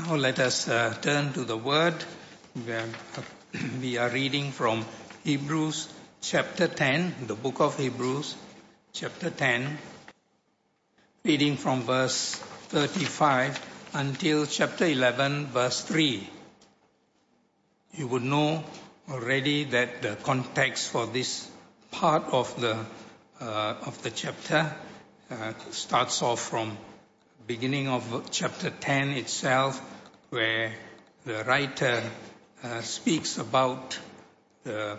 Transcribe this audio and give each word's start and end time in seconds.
Now 0.00 0.16
let 0.16 0.38
us 0.38 0.66
uh, 0.66 0.94
turn 1.02 1.32
to 1.34 1.44
the 1.44 1.56
word. 1.56 1.94
We 3.82 3.98
are 3.98 4.08
reading 4.08 4.50
from 4.50 4.86
Hebrews 5.24 5.92
chapter 6.22 6.68
10, 6.68 7.26
the 7.26 7.34
book 7.34 7.60
of 7.60 7.76
Hebrews, 7.76 8.34
chapter 8.94 9.28
10, 9.28 9.76
reading 11.24 11.56
from 11.56 11.82
verse 11.82 12.36
35 12.70 13.60
until 13.92 14.46
chapter 14.46 14.86
11, 14.86 15.48
verse 15.48 15.82
3. 15.82 16.26
You 17.92 18.06
would 18.06 18.22
know 18.22 18.64
already 19.10 19.64
that 19.64 20.00
the 20.00 20.16
context 20.22 20.88
for 20.88 21.06
this 21.06 21.46
part 21.90 22.24
of 22.32 22.58
the 22.58 22.86
uh, 23.40 23.74
of 23.86 24.02
the 24.02 24.10
chapter 24.10 24.74
uh, 25.30 25.52
starts 25.70 26.22
off 26.22 26.40
from 26.40 26.78
beginning 27.50 27.88
of 27.88 28.28
chapter 28.30 28.70
10 28.70 29.08
itself, 29.10 29.80
where 30.30 30.72
the 31.24 31.44
writer 31.44 32.02
uh, 32.62 32.80
speaks 32.80 33.38
about 33.38 33.98
the 34.64 34.96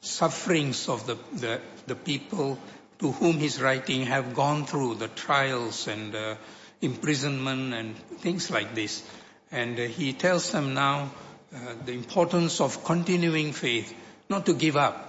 sufferings 0.00 0.88
of 0.88 1.06
the, 1.06 1.18
the, 1.34 1.60
the, 1.86 1.94
people 1.94 2.58
to 2.98 3.12
whom 3.12 3.38
he's 3.38 3.60
writing 3.60 4.06
have 4.06 4.34
gone 4.34 4.64
through 4.64 4.94
the 4.94 5.08
trials 5.08 5.88
and 5.88 6.14
uh, 6.14 6.36
imprisonment 6.80 7.74
and 7.74 7.96
things 8.20 8.50
like 8.50 8.74
this. 8.74 9.02
And 9.50 9.78
uh, 9.78 9.82
he 9.82 10.12
tells 10.12 10.52
them 10.52 10.74
now 10.74 11.10
uh, 11.54 11.74
the 11.84 11.92
importance 11.92 12.60
of 12.60 12.84
continuing 12.84 13.52
faith, 13.52 13.94
not 14.28 14.46
to 14.46 14.54
give 14.54 14.76
up. 14.76 15.06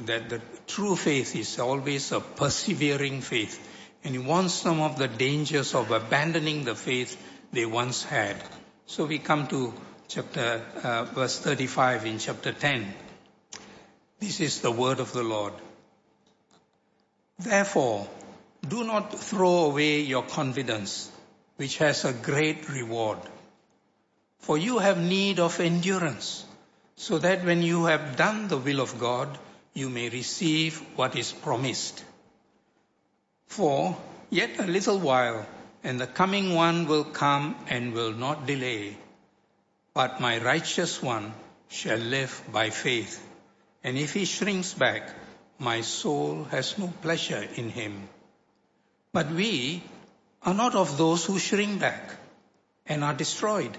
That 0.00 0.28
the 0.28 0.40
true 0.66 0.96
faith 0.96 1.36
is 1.36 1.58
always 1.60 2.10
a 2.10 2.20
persevering 2.20 3.20
faith 3.20 3.60
and 4.02 4.14
he 4.14 4.18
warns 4.18 4.52
some 4.52 4.80
of 4.80 4.98
the 4.98 5.08
dangers 5.08 5.74
of 5.74 5.90
abandoning 5.90 6.64
the 6.64 6.74
faith 6.74 7.16
they 7.52 7.64
once 7.64 8.04
had. 8.04 8.36
So 8.86 9.06
we 9.06 9.18
come 9.18 9.46
to 9.48 9.72
chapter 10.08 10.62
uh, 10.82 11.04
verse 11.04 11.38
35 11.38 12.04
in 12.04 12.18
chapter 12.18 12.52
10. 12.52 12.94
This 14.20 14.40
is 14.40 14.60
the 14.60 14.70
word 14.70 15.00
of 15.00 15.12
the 15.12 15.22
Lord. 15.22 15.54
Therefore, 17.38 18.06
do 18.68 18.84
not 18.84 19.18
throw 19.18 19.64
away 19.66 20.00
your 20.00 20.22
confidence, 20.22 21.10
which 21.56 21.78
has 21.78 22.04
a 22.04 22.12
great 22.12 22.68
reward. 22.68 23.18
For 24.40 24.58
you 24.58 24.78
have 24.78 25.00
need 25.00 25.40
of 25.40 25.60
endurance, 25.60 26.44
so 26.96 27.18
that 27.18 27.44
when 27.44 27.62
you 27.62 27.86
have 27.86 28.16
done 28.16 28.48
the 28.48 28.58
will 28.58 28.80
of 28.80 29.00
God, 29.00 29.38
you 29.72 29.88
may 29.88 30.10
receive 30.10 30.78
what 30.94 31.16
is 31.16 31.32
promised. 31.32 32.04
For 33.46 33.96
yet 34.30 34.60
a 34.60 34.66
little 34.66 34.98
while, 34.98 35.46
and 35.84 36.00
the 36.00 36.06
coming 36.06 36.54
one 36.54 36.86
will 36.86 37.04
come 37.04 37.54
and 37.68 37.92
will 37.92 38.12
not 38.12 38.46
delay. 38.46 38.96
But 39.92 40.20
my 40.20 40.42
righteous 40.42 41.02
one 41.02 41.34
shall 41.68 41.98
live 41.98 42.42
by 42.50 42.70
faith. 42.70 43.22
And 43.84 43.98
if 43.98 44.14
he 44.14 44.24
shrinks 44.24 44.72
back, 44.72 45.10
my 45.58 45.82
soul 45.82 46.44
has 46.44 46.78
no 46.78 46.92
pleasure 47.02 47.46
in 47.54 47.68
him. 47.68 48.08
But 49.12 49.30
we 49.30 49.82
are 50.42 50.54
not 50.54 50.74
of 50.74 50.96
those 50.96 51.26
who 51.26 51.38
shrink 51.38 51.80
back 51.80 52.16
and 52.86 53.04
are 53.04 53.14
destroyed, 53.14 53.76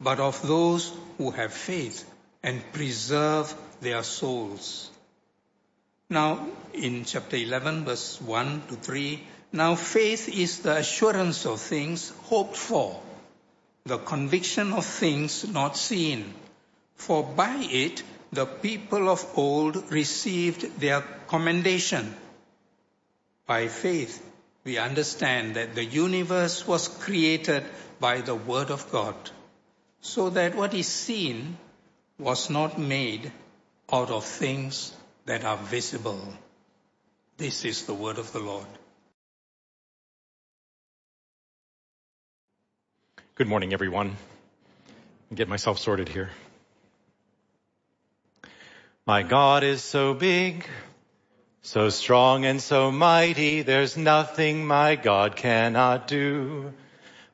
but 0.00 0.18
of 0.18 0.46
those 0.46 0.92
who 1.16 1.30
have 1.30 1.52
faith 1.52 2.04
and 2.42 2.60
preserve 2.72 3.54
their 3.80 4.02
souls. 4.02 4.90
Now, 6.10 6.46
in 6.74 7.04
chapter 7.04 7.36
11, 7.36 7.84
verse 7.84 8.20
1 8.20 8.62
to 8.68 8.74
3, 8.76 9.24
now 9.54 9.76
faith 9.76 10.28
is 10.28 10.58
the 10.60 10.76
assurance 10.78 11.46
of 11.46 11.60
things 11.60 12.12
hoped 12.24 12.56
for, 12.56 13.00
the 13.84 13.98
conviction 13.98 14.72
of 14.72 14.84
things 14.84 15.46
not 15.48 15.76
seen. 15.76 16.34
For 16.96 17.22
by 17.22 17.58
it 17.70 18.02
the 18.32 18.46
people 18.46 19.08
of 19.08 19.24
old 19.36 19.92
received 19.92 20.80
their 20.80 21.02
commendation. 21.28 22.12
By 23.46 23.68
faith, 23.68 24.20
we 24.64 24.78
understand 24.78 25.54
that 25.54 25.76
the 25.76 25.84
universe 25.84 26.66
was 26.66 26.88
created 26.88 27.64
by 28.00 28.22
the 28.22 28.34
Word 28.34 28.70
of 28.72 28.90
God, 28.90 29.14
so 30.00 30.30
that 30.30 30.56
what 30.56 30.74
is 30.74 30.88
seen 30.88 31.58
was 32.18 32.50
not 32.50 32.76
made 32.76 33.30
out 33.92 34.10
of 34.10 34.24
things 34.24 34.92
that 35.26 35.44
are 35.44 35.56
visible. 35.56 36.22
This 37.36 37.64
is 37.64 37.86
the 37.86 37.94
word 37.94 38.18
of 38.18 38.32
the 38.32 38.40
Lord. 38.40 38.66
Good 43.36 43.48
morning, 43.48 43.72
everyone. 43.72 44.16
Get 45.34 45.48
myself 45.48 45.80
sorted 45.80 46.08
here. 46.08 46.30
My 49.06 49.24
God 49.24 49.64
is 49.64 49.82
so 49.82 50.14
big, 50.14 50.64
so 51.60 51.88
strong 51.88 52.44
and 52.44 52.62
so 52.62 52.92
mighty, 52.92 53.62
there's 53.62 53.96
nothing 53.96 54.64
my 54.68 54.94
God 54.94 55.34
cannot 55.34 56.06
do. 56.06 56.72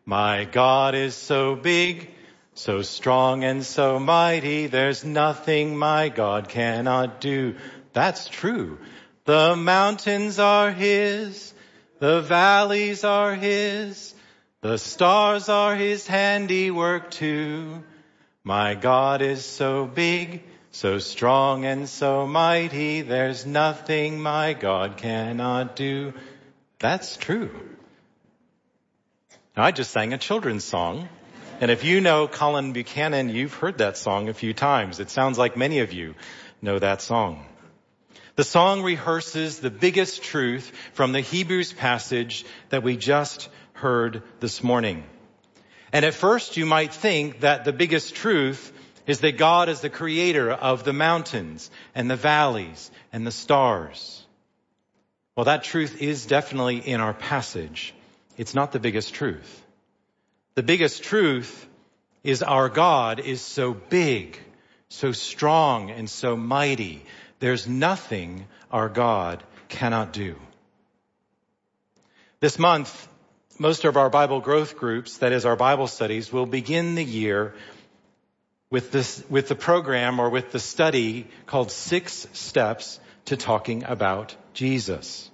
My 0.07 0.47
God 0.47 0.95
is 0.95 1.15
so 1.15 1.55
big, 1.55 2.11
so 2.55 2.81
strong 2.81 3.45
and 3.45 3.63
so 3.63 3.99
mighty, 3.99 4.69
there's 4.69 5.05
nothing 5.05 5.77
my 5.77 6.09
God 6.09 6.49
cannot 6.49 7.21
do. 7.21 7.57
That's 7.93 8.27
true. 8.27 8.79
The 9.27 9.55
mountains 9.55 10.39
are 10.39 10.73
His, 10.73 11.53
the 11.99 12.23
valleys 12.23 13.05
are 13.05 13.35
His, 13.35 14.15
the 14.63 14.79
stars 14.79 15.49
are 15.49 15.75
His 15.75 16.07
handiwork 16.07 17.11
too. 17.11 17.83
My 18.45 18.75
God 18.75 19.23
is 19.23 19.45
so 19.45 19.87
big, 19.87 20.43
so 20.71 20.99
strong 20.99 21.65
and 21.65 21.89
so 21.89 22.27
mighty, 22.27 23.03
there's 23.03 23.45
nothing 23.45 24.21
my 24.21 24.55
God 24.55 24.97
cannot 24.97 25.77
do. 25.77 26.15
That's 26.79 27.17
true. 27.17 27.51
Now, 29.57 29.65
I 29.65 29.73
just 29.73 29.91
sang 29.91 30.13
a 30.13 30.19
children's 30.19 30.65
song. 30.65 31.09
And 31.61 31.71
if 31.71 31.85
you 31.85 32.01
know 32.01 32.27
Colin 32.27 32.73
Buchanan, 32.73 33.29
you've 33.29 33.53
heard 33.53 33.79
that 33.79 33.99
song 33.99 34.31
a 34.31 34.35
few 34.35 34.55
times. 34.55 35.01
It 35.01 35.11
sounds 35.11 35.37
like 35.37 35.57
many 35.57 35.81
of 35.81 35.93
you 35.93 36.15
know 36.63 36.79
that 36.79 37.03
song. 37.03 37.45
The 38.37 38.45
song 38.45 38.83
rehearses 38.83 39.59
the 39.59 39.71
biggest 39.71 40.23
truth 40.23 40.73
from 40.95 41.13
the 41.13 41.21
Hebrews 41.21 41.75
passage 41.75 42.47
that 42.71 42.83
we 42.83 42.97
just 42.97 43.51
heard 43.81 44.23
this 44.41 44.63
morning. 44.63 45.05
And 45.93 46.05
at 46.05 46.15
first 46.15 46.57
you 46.57 46.67
might 46.67 46.95
think 46.95 47.41
that 47.41 47.65
the 47.65 47.73
biggest 47.73 48.15
truth 48.15 48.73
is 49.07 49.21
that 49.21 49.39
God 49.39 49.69
is 49.69 49.81
the 49.81 49.91
creator 49.91 50.53
of 50.53 50.85
the 50.85 50.93
mountains 50.93 51.71
and 51.95 52.11
the 52.11 52.17
valleys 52.17 52.91
and 53.13 53.27
the 53.27 53.33
stars. 53.33 54.25
Well, 55.35 55.47
that 55.47 55.65
truth 55.65 56.01
is 56.01 56.27
definitely 56.27 56.77
in 56.77 57.01
our 57.01 57.15
passage. 57.15 57.95
It's 58.37 58.55
not 58.55 58.73
the 58.73 58.79
biggest 58.79 59.15
truth. 59.15 59.65
The 60.55 60.63
biggest 60.63 61.03
truth 61.03 61.69
is 62.23 62.43
our 62.43 62.69
God 62.69 63.19
is 63.19 63.41
so 63.41 63.73
big, 63.75 64.39
so 64.89 65.13
strong, 65.13 65.91
and 65.91 66.09
so 66.09 66.37
mighty 66.37 67.05
there's 67.41 67.67
nothing 67.67 68.47
our 68.71 68.89
God 68.89 69.43
cannot 69.69 70.13
do. 70.13 70.37
This 72.41 72.59
month, 72.59 73.09
most 73.61 73.85
of 73.85 73.99
our 73.99 74.09
Bible 74.09 74.41
growth 74.41 74.75
groups, 74.75 75.19
that 75.19 75.33
is 75.33 75.45
our 75.45 75.55
Bible 75.55 75.87
studies, 75.87 76.33
will 76.33 76.47
begin 76.47 76.95
the 76.95 77.05
year 77.05 77.55
with 78.71 78.91
this, 78.91 79.23
with 79.29 79.49
the 79.49 79.55
program 79.55 80.19
or 80.19 80.31
with 80.31 80.51
the 80.51 80.59
study 80.59 81.27
called 81.45 81.71
Six 81.71 82.27
Steps 82.33 82.99
to 83.27 83.37
Talking 83.37 83.85
About 83.85 84.35
Jesus. 84.55 85.31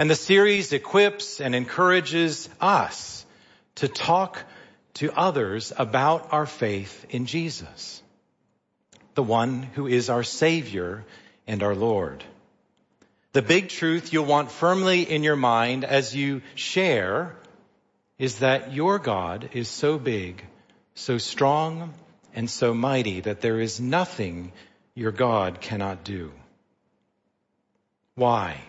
And 0.00 0.10
the 0.10 0.16
series 0.16 0.72
equips 0.72 1.40
and 1.40 1.54
encourages 1.54 2.48
us 2.60 3.24
to 3.76 3.86
talk 3.86 4.42
to 4.94 5.12
others 5.12 5.72
about 5.78 6.32
our 6.32 6.46
faith 6.46 7.06
in 7.10 7.26
Jesus, 7.26 8.02
the 9.14 9.22
one 9.22 9.62
who 9.62 9.86
is 9.86 10.10
our 10.10 10.24
Savior 10.24 11.04
and 11.46 11.62
our 11.62 11.76
Lord. 11.76 12.24
The 13.32 13.42
big 13.42 13.68
truth 13.68 14.12
you'll 14.12 14.24
want 14.24 14.50
firmly 14.50 15.02
in 15.02 15.22
your 15.22 15.36
mind 15.36 15.84
as 15.84 16.16
you 16.16 16.42
share 16.56 17.36
is 18.18 18.38
that 18.38 18.72
your 18.72 18.98
God 18.98 19.50
is 19.52 19.68
so 19.68 19.98
big, 19.98 20.44
so 20.94 21.18
strong, 21.18 21.92
and 22.34 22.50
so 22.50 22.74
mighty 22.74 23.20
that 23.20 23.40
there 23.40 23.60
is 23.60 23.80
nothing 23.80 24.52
your 24.94 25.12
God 25.12 25.60
cannot 25.60 26.04
do. 26.04 26.32
Why? 28.14 28.60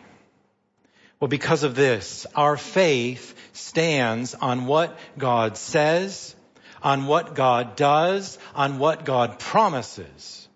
Well, 1.19 1.27
because 1.27 1.63
of 1.63 1.75
this, 1.75 2.25
our 2.36 2.57
faith 2.57 3.36
stands 3.53 4.33
on 4.36 4.65
what 4.65 4.97
God 5.18 5.57
says, 5.57 6.36
on 6.81 7.06
what 7.07 7.36
God 7.36 7.75
does, 7.75 8.38
on 8.53 8.80
what 8.80 9.06
God 9.06 9.39
promises. 9.39 10.48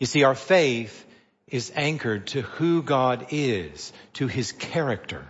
You 0.00 0.06
see, 0.06 0.24
our 0.24 0.34
faith 0.34 1.06
is 1.46 1.72
anchored 1.74 2.28
to 2.28 2.42
who 2.42 2.82
God 2.82 3.26
is, 3.30 3.92
to 4.14 4.26
his 4.26 4.52
character. 4.52 5.26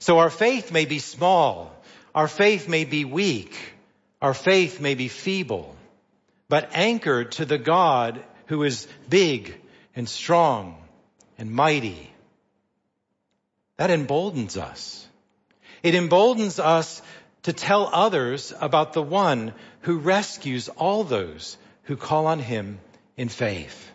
So 0.00 0.18
our 0.18 0.30
faith 0.30 0.72
may 0.72 0.86
be 0.86 0.98
small, 0.98 1.70
our 2.14 2.26
faith 2.26 2.68
may 2.68 2.84
be 2.84 3.04
weak, 3.04 3.54
our 4.22 4.32
faith 4.32 4.80
may 4.80 4.94
be 4.94 5.08
feeble, 5.08 5.76
but 6.48 6.70
anchored 6.72 7.32
to 7.32 7.44
the 7.44 7.58
God 7.58 8.24
who 8.46 8.62
is 8.62 8.88
big 9.10 9.54
and 9.94 10.08
strong 10.08 10.82
and 11.36 11.52
mighty. 11.52 12.10
That 13.76 13.90
emboldens 13.90 14.56
us. 14.56 15.06
It 15.82 15.94
emboldens 15.94 16.58
us 16.58 17.02
to 17.42 17.52
tell 17.52 17.86
others 17.92 18.54
about 18.58 18.94
the 18.94 19.02
one 19.02 19.52
who 19.82 19.98
rescues 19.98 20.70
all 20.70 21.04
those 21.04 21.58
who 21.84 21.96
call 21.96 22.26
on 22.26 22.38
him 22.38 22.80
in 23.18 23.28
faith. 23.28 23.90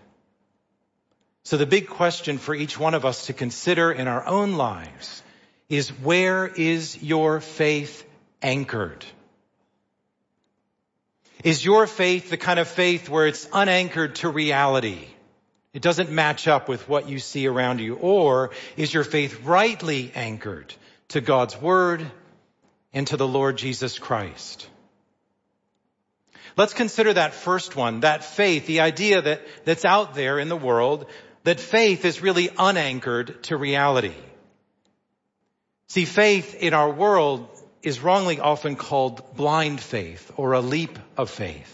So 1.43 1.57
the 1.57 1.65
big 1.65 1.87
question 1.87 2.37
for 2.37 2.53
each 2.53 2.79
one 2.79 2.93
of 2.93 3.05
us 3.05 3.25
to 3.25 3.33
consider 3.33 3.91
in 3.91 4.07
our 4.07 4.25
own 4.25 4.53
lives 4.53 5.23
is 5.69 5.89
where 5.89 6.47
is 6.47 7.01
your 7.01 7.39
faith 7.39 8.05
anchored? 8.41 9.05
Is 11.43 11.63
your 11.63 11.87
faith 11.87 12.29
the 12.29 12.37
kind 12.37 12.59
of 12.59 12.67
faith 12.67 13.09
where 13.09 13.27
it's 13.27 13.47
unanchored 13.53 14.15
to 14.15 14.29
reality? 14.29 15.07
It 15.73 15.81
doesn't 15.81 16.09
match 16.09 16.47
up 16.47 16.69
with 16.69 16.87
what 16.87 17.09
you 17.09 17.19
see 17.19 17.47
around 17.47 17.79
you. 17.79 17.95
Or 17.95 18.51
is 18.77 18.93
your 18.93 19.03
faith 19.03 19.43
rightly 19.43 20.11
anchored 20.15 20.73
to 21.09 21.21
God's 21.21 21.59
word 21.59 22.09
and 22.93 23.05
to 23.07 23.17
the 23.17 23.27
Lord 23.27 23.57
Jesus 23.57 23.99
Christ? 23.99 24.69
Let's 26.57 26.73
consider 26.73 27.13
that 27.13 27.33
first 27.33 27.75
one, 27.75 27.99
that 27.99 28.23
faith, 28.23 28.65
the 28.65 28.79
idea 28.79 29.21
that, 29.21 29.41
that's 29.65 29.83
out 29.83 30.15
there 30.15 30.39
in 30.39 30.47
the 30.47 30.55
world, 30.55 31.07
that 31.43 31.59
faith 31.59 32.05
is 32.05 32.21
really 32.21 32.49
unanchored 32.57 33.43
to 33.43 33.57
reality. 33.57 34.15
See, 35.87 36.05
faith 36.05 36.55
in 36.55 36.73
our 36.73 36.89
world 36.89 37.47
is 37.83 37.99
wrongly 37.99 38.39
often 38.39 38.75
called 38.75 39.35
blind 39.35 39.79
faith 39.79 40.31
or 40.35 40.53
a 40.53 40.61
leap 40.61 40.97
of 41.15 41.29
faith. 41.29 41.71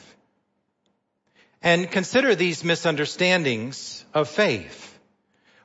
And 1.62 1.90
consider 1.90 2.36
these 2.36 2.64
misunderstandings 2.64 4.04
of 4.14 4.28
faith. 4.28 5.00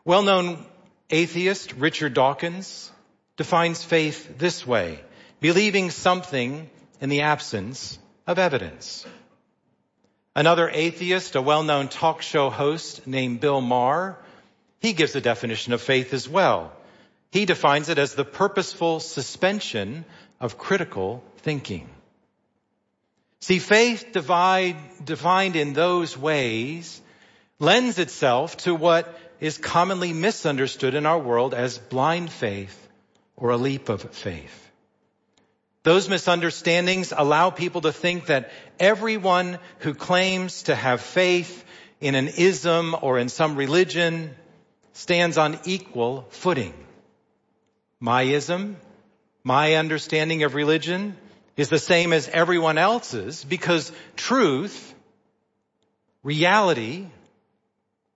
Well-known 0.05 0.65
atheist 1.11 1.73
Richard 1.73 2.15
Dawkins 2.15 2.93
defines 3.37 3.83
faith 3.83 4.39
this 4.39 4.67
way, 4.67 5.01
believing 5.41 5.91
something 5.91 6.71
in 7.01 7.09
the 7.09 7.23
absence 7.23 7.99
of 8.27 8.39
evidence. 8.39 9.07
Another 10.35 10.69
atheist, 10.69 11.35
a 11.35 11.43
well-known 11.43 11.89
talk 11.89 12.23
show 12.23 12.51
host 12.51 13.07
named 13.07 13.41
Bill 13.41 13.61
Maher, 13.61 14.19
he 14.81 14.93
gives 14.93 15.17
a 15.17 15.21
definition 15.21 15.73
of 15.73 15.81
faith 15.81 16.13
as 16.13 16.29
well. 16.29 16.76
He 17.37 17.45
defines 17.45 17.91
it 17.91 17.99
as 17.99 18.15
the 18.15 18.25
purposeful 18.25 18.99
suspension 18.99 20.07
of 20.41 20.57
critical 20.57 21.23
thinking. 21.41 21.87
See, 23.41 23.59
faith 23.59 24.07
divide, 24.13 24.77
defined 25.05 25.55
in 25.55 25.75
those 25.75 26.17
ways 26.17 26.99
lends 27.59 27.99
itself 27.99 28.57
to 28.65 28.75
what 28.75 29.21
is 29.39 29.59
commonly 29.59 30.15
misunderstood 30.15 30.95
in 30.95 31.05
our 31.05 31.19
world 31.19 31.53
as 31.53 31.77
blind 31.77 32.33
faith 32.33 32.89
or 33.37 33.51
a 33.51 33.59
leap 33.59 33.91
of 33.91 34.01
faith. 34.15 34.71
Those 35.83 36.09
misunderstandings 36.09 37.13
allow 37.15 37.51
people 37.51 37.83
to 37.83 37.93
think 37.93 38.29
that 38.29 38.51
everyone 38.81 39.59
who 39.81 39.93
claims 39.93 40.63
to 40.63 40.75
have 40.75 41.03
faith 41.03 41.67
in 42.01 42.15
an 42.15 42.29
ism 42.29 42.97
or 43.03 43.19
in 43.19 43.29
some 43.29 43.57
religion 43.57 44.35
stands 44.95 45.37
on 45.37 45.59
equal 45.67 46.25
footing. 46.31 46.86
My 48.01 48.23
ism, 48.23 48.77
my 49.43 49.75
understanding 49.75 50.43
of 50.43 50.55
religion 50.55 51.17
is 51.57 51.69
the 51.69 51.79
same 51.79 52.13
as 52.13 52.29
everyone 52.29 52.79
else's 52.79 53.45
because 53.45 53.91
truth, 54.17 54.95
reality, 56.23 57.07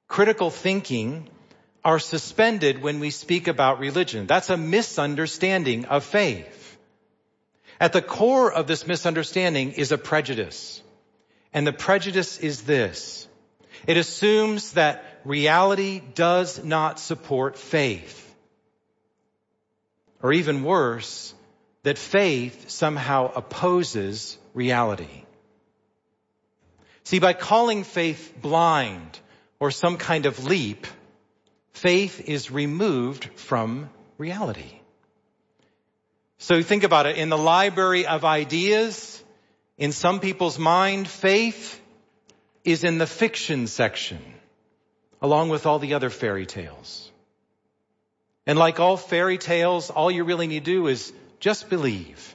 critical 0.09 0.50
thinking 0.50 1.29
are 1.82 1.99
suspended 1.99 2.82
when 2.82 3.00
we 3.00 3.11
speak 3.11 3.49
about 3.49 3.81
religion. 3.81 4.27
That's 4.27 4.50
a 4.50 4.56
misunderstanding 4.56 5.87
of 5.87 6.05
faith. 6.05 6.79
At 7.81 7.94
the 7.94 8.03
core 8.03 8.53
of 8.53 8.67
this 8.67 8.87
misunderstanding 8.87 9.73
is 9.73 9.91
a 9.91 9.97
prejudice. 9.97 10.83
And 11.55 11.67
the 11.67 11.73
prejudice 11.73 12.38
is 12.38 12.62
this. 12.62 13.26
It 13.87 13.97
assumes 13.97 14.73
that 14.73 15.23
reality 15.25 16.03
does 16.15 16.62
not 16.62 17.00
support 17.00 17.56
faith. 17.56 18.30
Or 20.23 20.33
even 20.33 20.65
worse, 20.65 21.35
that 21.83 21.99
faith 21.99 22.71
somehow 22.71 23.33
opposes 23.35 24.37
reality. 24.55 25.25
See, 27.05 27.19
by 27.19 27.33
calling 27.33 27.85
faith 27.85 28.35
blind 28.41 29.19
or 29.59 29.71
some 29.71 29.97
kind 29.97 30.27
of 30.27 30.45
leap, 30.45 30.87
faith 31.73 32.29
is 32.29 32.51
removed 32.51 33.25
from 33.37 33.91
reality. 34.19 34.81
So 36.39 36.63
think 36.63 36.85
about 36.85 37.07
it. 37.07 37.17
In 37.17 37.29
the 37.29 37.39
library 37.39 38.07
of 38.07 38.25
ideas, 38.25 39.23
in 39.77 39.93
some 39.93 40.21
people's 40.21 40.59
mind, 40.59 41.09
faith 41.09 41.81
is 42.65 42.85
in 42.85 42.99
the 42.99 43.07
fiction 43.07 43.67
section, 43.67 44.21
along 45.23 45.49
with 45.49 45.67
all 45.67 45.79
the 45.79 45.95
other 45.95 46.11
fairy 46.11 46.47
tales. 46.47 47.10
And 48.47 48.59
like 48.59 48.81
all 48.81 48.97
fairy 48.97 49.39
tales, 49.39 49.91
all 49.91 50.11
you 50.11 50.25
really 50.25 50.47
need 50.47 50.65
to 50.65 50.71
do 50.71 50.87
is 50.87 51.13
just 51.39 51.69
believe. 51.69 52.35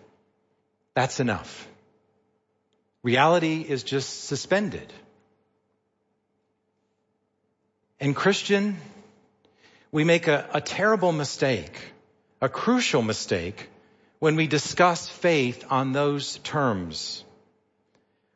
That's 0.94 1.20
enough. 1.20 1.68
Reality 3.04 3.62
is 3.62 3.84
just 3.84 4.26
suspended. 4.26 4.92
And 8.00 8.16
Christian, 8.16 8.78
we 9.92 10.04
make 10.04 10.28
a, 10.28 10.50
a 10.54 10.62
terrible 10.62 11.12
mistake, 11.12 11.80
a 12.42 12.50
crucial 12.50 13.02
mistake, 13.02 13.70
when 14.20 14.36
we 14.36 14.48
discuss 14.48 15.08
faith 15.08 15.66
on 15.70 15.92
those 15.92 16.38
terms. 16.40 17.24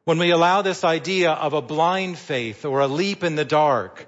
When 0.05 0.19
we 0.19 0.31
allow 0.31 0.61
this 0.61 0.83
idea 0.83 1.31
of 1.31 1.53
a 1.53 1.61
blind 1.61 2.17
faith 2.17 2.65
or 2.65 2.79
a 2.79 2.87
leap 2.87 3.23
in 3.23 3.35
the 3.35 3.45
dark 3.45 4.07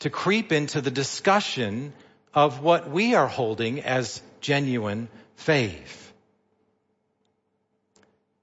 to 0.00 0.10
creep 0.10 0.52
into 0.52 0.80
the 0.80 0.90
discussion 0.90 1.92
of 2.34 2.62
what 2.62 2.90
we 2.90 3.14
are 3.14 3.28
holding 3.28 3.80
as 3.80 4.22
genuine 4.40 5.08
faith. 5.36 6.12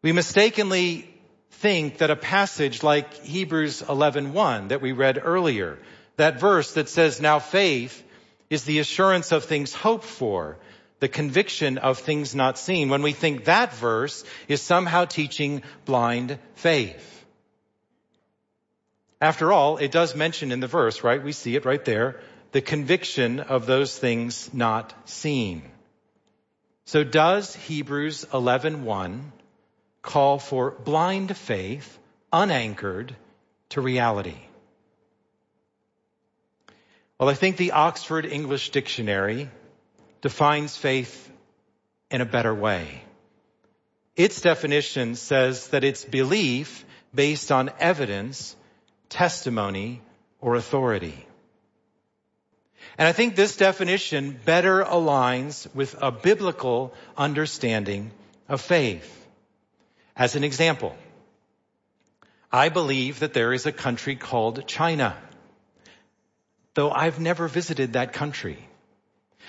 We 0.01 0.11
mistakenly 0.11 1.09
think 1.51 1.97
that 1.97 2.09
a 2.09 2.15
passage 2.15 2.83
like 2.83 3.13
Hebrews 3.23 3.81
11:1 3.81 4.69
that 4.69 4.81
we 4.81 4.93
read 4.93 5.19
earlier, 5.21 5.77
that 6.15 6.39
verse 6.39 6.73
that 6.73 6.87
says 6.87 7.19
now 7.19 7.39
faith 7.39 8.03
is 8.49 8.63
the 8.63 8.79
assurance 8.79 9.31
of 9.31 9.43
things 9.43 9.73
hoped 9.73 10.05
for, 10.05 10.57
the 10.99 11.07
conviction 11.07 11.77
of 11.77 11.99
things 11.99 12.33
not 12.33 12.57
seen, 12.57 12.89
when 12.89 13.01
we 13.01 13.13
think 13.13 13.45
that 13.45 13.73
verse 13.73 14.23
is 14.47 14.61
somehow 14.61 15.05
teaching 15.05 15.61
blind 15.85 16.39
faith. 16.55 17.25
After 19.21 19.51
all, 19.51 19.77
it 19.77 19.91
does 19.91 20.15
mention 20.15 20.51
in 20.51 20.61
the 20.61 20.67
verse, 20.67 21.03
right? 21.03 21.21
We 21.21 21.33
see 21.33 21.55
it 21.55 21.65
right 21.65 21.83
there. 21.83 22.21
The 22.51 22.61
conviction 22.61 23.39
of 23.39 23.65
those 23.65 23.97
things 23.97 24.51
not 24.53 24.93
seen. 25.07 25.63
So 26.85 27.03
does 27.03 27.55
Hebrews 27.55 28.25
11:1 28.33 29.31
call 30.01 30.39
for 30.39 30.71
blind 30.71 31.37
faith 31.37 31.99
unanchored 32.33 33.15
to 33.69 33.81
reality? 33.81 34.39
Well, 37.19 37.29
I 37.29 37.35
think 37.35 37.57
the 37.57 37.73
Oxford 37.73 38.25
English 38.25 38.71
Dictionary 38.71 39.49
defines 40.21 40.75
faith 40.75 41.31
in 42.09 42.21
a 42.21 42.25
better 42.25 42.55
way. 42.55 43.03
Its 44.15 44.41
definition 44.41 45.15
says 45.15 45.67
that 45.67 45.83
it's 45.83 46.03
belief 46.03 46.83
based 47.13 47.51
on 47.51 47.71
evidence, 47.79 48.55
testimony, 49.09 50.01
or 50.41 50.55
authority. 50.55 51.25
And 52.97 53.07
I 53.07 53.11
think 53.11 53.35
this 53.35 53.55
definition 53.55 54.39
better 54.45 54.83
aligns 54.83 55.73
with 55.73 55.95
a 56.01 56.11
biblical 56.11 56.93
understanding 57.17 58.11
of 58.47 58.61
faith. 58.61 59.15
As 60.15 60.35
an 60.35 60.43
example, 60.43 60.95
I 62.51 62.69
believe 62.69 63.19
that 63.19 63.33
there 63.33 63.53
is 63.53 63.65
a 63.65 63.71
country 63.71 64.15
called 64.15 64.67
China, 64.67 65.15
though 66.73 66.91
I've 66.91 67.19
never 67.19 67.47
visited 67.47 67.93
that 67.93 68.13
country. 68.13 68.57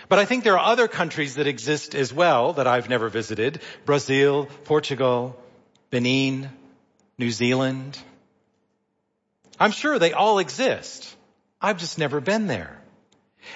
But 0.09 0.19
I 0.19 0.25
think 0.25 0.45
there 0.45 0.59
are 0.59 0.73
other 0.73 0.89
countries 0.89 1.35
that 1.35 1.47
exist 1.47 1.95
as 1.95 2.13
well 2.13 2.55
that 2.55 2.67
I've 2.67 2.89
never 2.89 3.09
visited. 3.09 3.61
Brazil, 3.85 4.47
Portugal, 4.65 5.37
Benin, 5.91 6.51
New 7.19 7.31
Zealand. 7.31 7.99
I'm 9.59 9.73
sure 9.73 9.99
they 9.99 10.13
all 10.13 10.39
exist. 10.39 11.15
I've 11.61 11.79
just 11.79 11.99
never 11.99 12.21
been 12.21 12.47
there. 12.47 12.80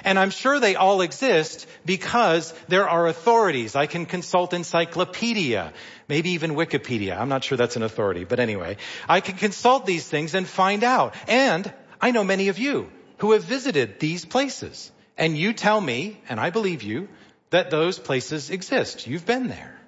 And 0.04 0.18
I'm 0.18 0.30
sure 0.30 0.60
they 0.60 0.76
all 0.76 1.00
exist 1.00 1.66
because 1.84 2.52
there 2.68 2.88
are 2.88 3.06
authorities. 3.06 3.76
I 3.76 3.86
can 3.86 4.06
consult 4.06 4.52
encyclopedia, 4.52 5.72
maybe 6.08 6.30
even 6.30 6.52
Wikipedia. 6.52 7.18
I'm 7.18 7.28
not 7.28 7.44
sure 7.44 7.56
that's 7.56 7.76
an 7.76 7.82
authority, 7.82 8.24
but 8.24 8.40
anyway, 8.40 8.76
I 9.08 9.20
can 9.20 9.36
consult 9.36 9.86
these 9.86 10.06
things 10.06 10.34
and 10.34 10.46
find 10.46 10.84
out. 10.84 11.14
And 11.28 11.72
I 12.00 12.10
know 12.10 12.24
many 12.24 12.48
of 12.48 12.58
you 12.58 12.90
who 13.18 13.32
have 13.32 13.44
visited 13.44 14.00
these 14.00 14.24
places. 14.24 14.90
And 15.16 15.38
you 15.38 15.52
tell 15.52 15.80
me, 15.80 16.20
and 16.28 16.40
I 16.40 16.50
believe 16.50 16.82
you, 16.82 17.08
that 17.50 17.70
those 17.70 17.98
places 17.98 18.50
exist. 18.50 19.06
You've 19.06 19.26
been 19.26 19.48
there. 19.48 19.78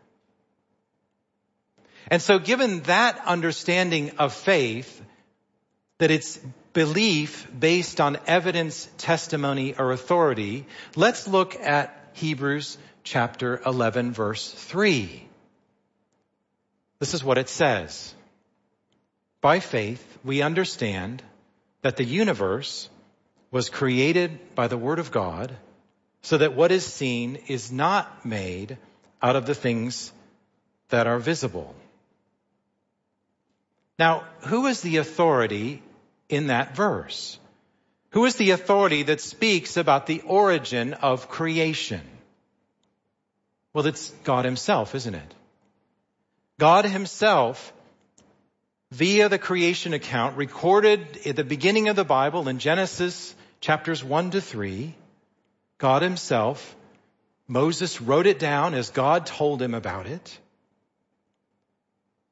And 2.08 2.22
so 2.22 2.38
given 2.38 2.82
that 2.82 3.20
understanding 3.26 4.12
of 4.18 4.32
faith, 4.32 5.02
that 5.98 6.10
it's 6.10 6.38
belief 6.76 7.48
based 7.58 8.02
on 8.02 8.18
evidence, 8.26 8.86
testimony, 8.98 9.74
or 9.78 9.92
authority, 9.92 10.66
let's 10.94 11.26
look 11.26 11.58
at 11.58 12.10
Hebrews 12.12 12.76
chapter 13.02 13.62
11 13.64 14.12
verse 14.12 14.50
3. 14.50 15.26
This 16.98 17.14
is 17.14 17.24
what 17.24 17.38
it 17.38 17.48
says. 17.48 18.14
By 19.40 19.60
faith, 19.60 20.04
we 20.22 20.42
understand 20.42 21.22
that 21.80 21.96
the 21.96 22.04
universe 22.04 22.90
was 23.50 23.70
created 23.70 24.54
by 24.54 24.68
the 24.68 24.76
word 24.76 24.98
of 24.98 25.10
God 25.10 25.56
so 26.20 26.36
that 26.36 26.54
what 26.54 26.72
is 26.72 26.84
seen 26.84 27.36
is 27.46 27.72
not 27.72 28.26
made 28.26 28.76
out 29.22 29.36
of 29.36 29.46
the 29.46 29.54
things 29.54 30.12
that 30.90 31.06
are 31.06 31.18
visible. 31.18 31.74
Now, 33.98 34.24
who 34.40 34.66
is 34.66 34.82
the 34.82 34.98
authority 34.98 35.82
in 36.28 36.48
that 36.48 36.76
verse? 36.76 37.38
Who 38.10 38.24
is 38.24 38.36
the 38.36 38.52
authority 38.52 39.04
that 39.04 39.20
speaks 39.20 39.76
about 39.76 40.06
the 40.06 40.22
origin 40.22 40.94
of 40.94 41.28
creation? 41.28 42.02
Well, 43.72 43.86
it's 43.86 44.10
God 44.24 44.44
himself, 44.44 44.94
isn't 44.94 45.14
it? 45.14 45.34
God 46.58 46.86
himself, 46.86 47.72
via 48.90 49.28
the 49.28 49.38
creation 49.38 49.92
account 49.92 50.36
recorded 50.36 51.20
at 51.26 51.36
the 51.36 51.44
beginning 51.44 51.88
of 51.88 51.96
the 51.96 52.04
Bible 52.04 52.48
in 52.48 52.58
Genesis 52.58 53.34
chapters 53.60 54.02
1 54.02 54.30
to 54.30 54.40
3, 54.40 54.94
God 55.78 56.02
himself, 56.02 56.74
Moses 57.48 58.00
wrote 58.00 58.26
it 58.26 58.38
down 58.38 58.74
as 58.74 58.90
God 58.90 59.26
told 59.26 59.60
him 59.60 59.74
about 59.74 60.06
it. 60.06 60.38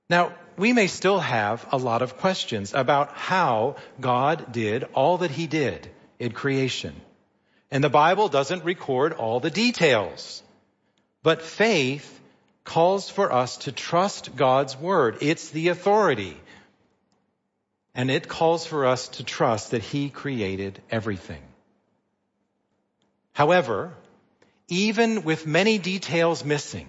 Now, 0.08 0.34
we 0.56 0.72
may 0.72 0.86
still 0.86 1.18
have 1.18 1.66
a 1.72 1.78
lot 1.78 2.02
of 2.02 2.18
questions 2.18 2.74
about 2.74 3.12
how 3.12 3.76
God 4.00 4.52
did 4.52 4.84
all 4.94 5.18
that 5.18 5.30
he 5.30 5.46
did 5.46 5.90
in 6.18 6.32
creation. 6.32 6.94
And 7.70 7.82
the 7.82 7.90
Bible 7.90 8.28
doesn't 8.28 8.64
record 8.64 9.12
all 9.12 9.40
the 9.40 9.50
details. 9.50 10.42
But 11.22 11.42
faith 11.42 12.20
calls 12.62 13.10
for 13.10 13.32
us 13.32 13.56
to 13.58 13.72
trust 13.72 14.36
God's 14.36 14.76
word. 14.76 15.18
It's 15.20 15.50
the 15.50 15.68
authority. 15.68 16.36
And 17.94 18.10
it 18.10 18.28
calls 18.28 18.66
for 18.66 18.86
us 18.86 19.08
to 19.08 19.24
trust 19.24 19.72
that 19.72 19.82
he 19.82 20.08
created 20.08 20.80
everything. 20.90 21.42
However, 23.32 23.92
even 24.68 25.24
with 25.24 25.46
many 25.46 25.78
details 25.78 26.44
missing, 26.44 26.88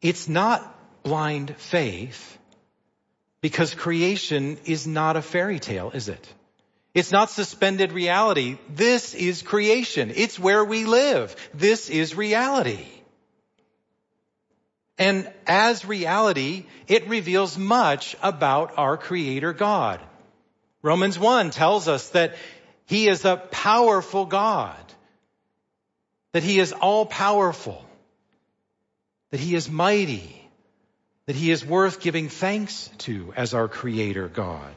it's 0.00 0.28
not 0.28 0.77
blind 1.08 1.56
faith 1.56 2.38
because 3.40 3.74
creation 3.74 4.58
is 4.66 4.86
not 4.86 5.16
a 5.16 5.22
fairy 5.22 5.58
tale, 5.58 5.90
is 5.94 6.10
it? 6.10 6.34
It's 6.92 7.10
not 7.10 7.30
suspended 7.30 7.92
reality. 7.92 8.58
This 8.68 9.14
is 9.14 9.40
creation. 9.40 10.12
It's 10.14 10.38
where 10.38 10.62
we 10.62 10.84
live. 10.84 11.34
This 11.54 11.88
is 11.88 12.14
reality. 12.14 12.84
And 14.98 15.32
as 15.46 15.86
reality, 15.86 16.66
it 16.88 17.08
reveals 17.08 17.56
much 17.56 18.14
about 18.22 18.76
our 18.76 18.98
creator 18.98 19.54
God. 19.54 20.00
Romans 20.82 21.18
1 21.18 21.52
tells 21.52 21.88
us 21.88 22.10
that 22.10 22.36
he 22.84 23.08
is 23.08 23.24
a 23.24 23.36
powerful 23.36 24.26
God, 24.26 24.84
that 26.32 26.42
he 26.42 26.58
is 26.58 26.72
all 26.72 27.06
powerful, 27.06 27.82
that 29.30 29.40
he 29.40 29.54
is 29.54 29.70
mighty, 29.70 30.37
that 31.28 31.36
he 31.36 31.50
is 31.50 31.62
worth 31.62 32.00
giving 32.00 32.30
thanks 32.30 32.90
to 32.96 33.34
as 33.36 33.52
our 33.52 33.68
creator 33.68 34.28
God. 34.28 34.74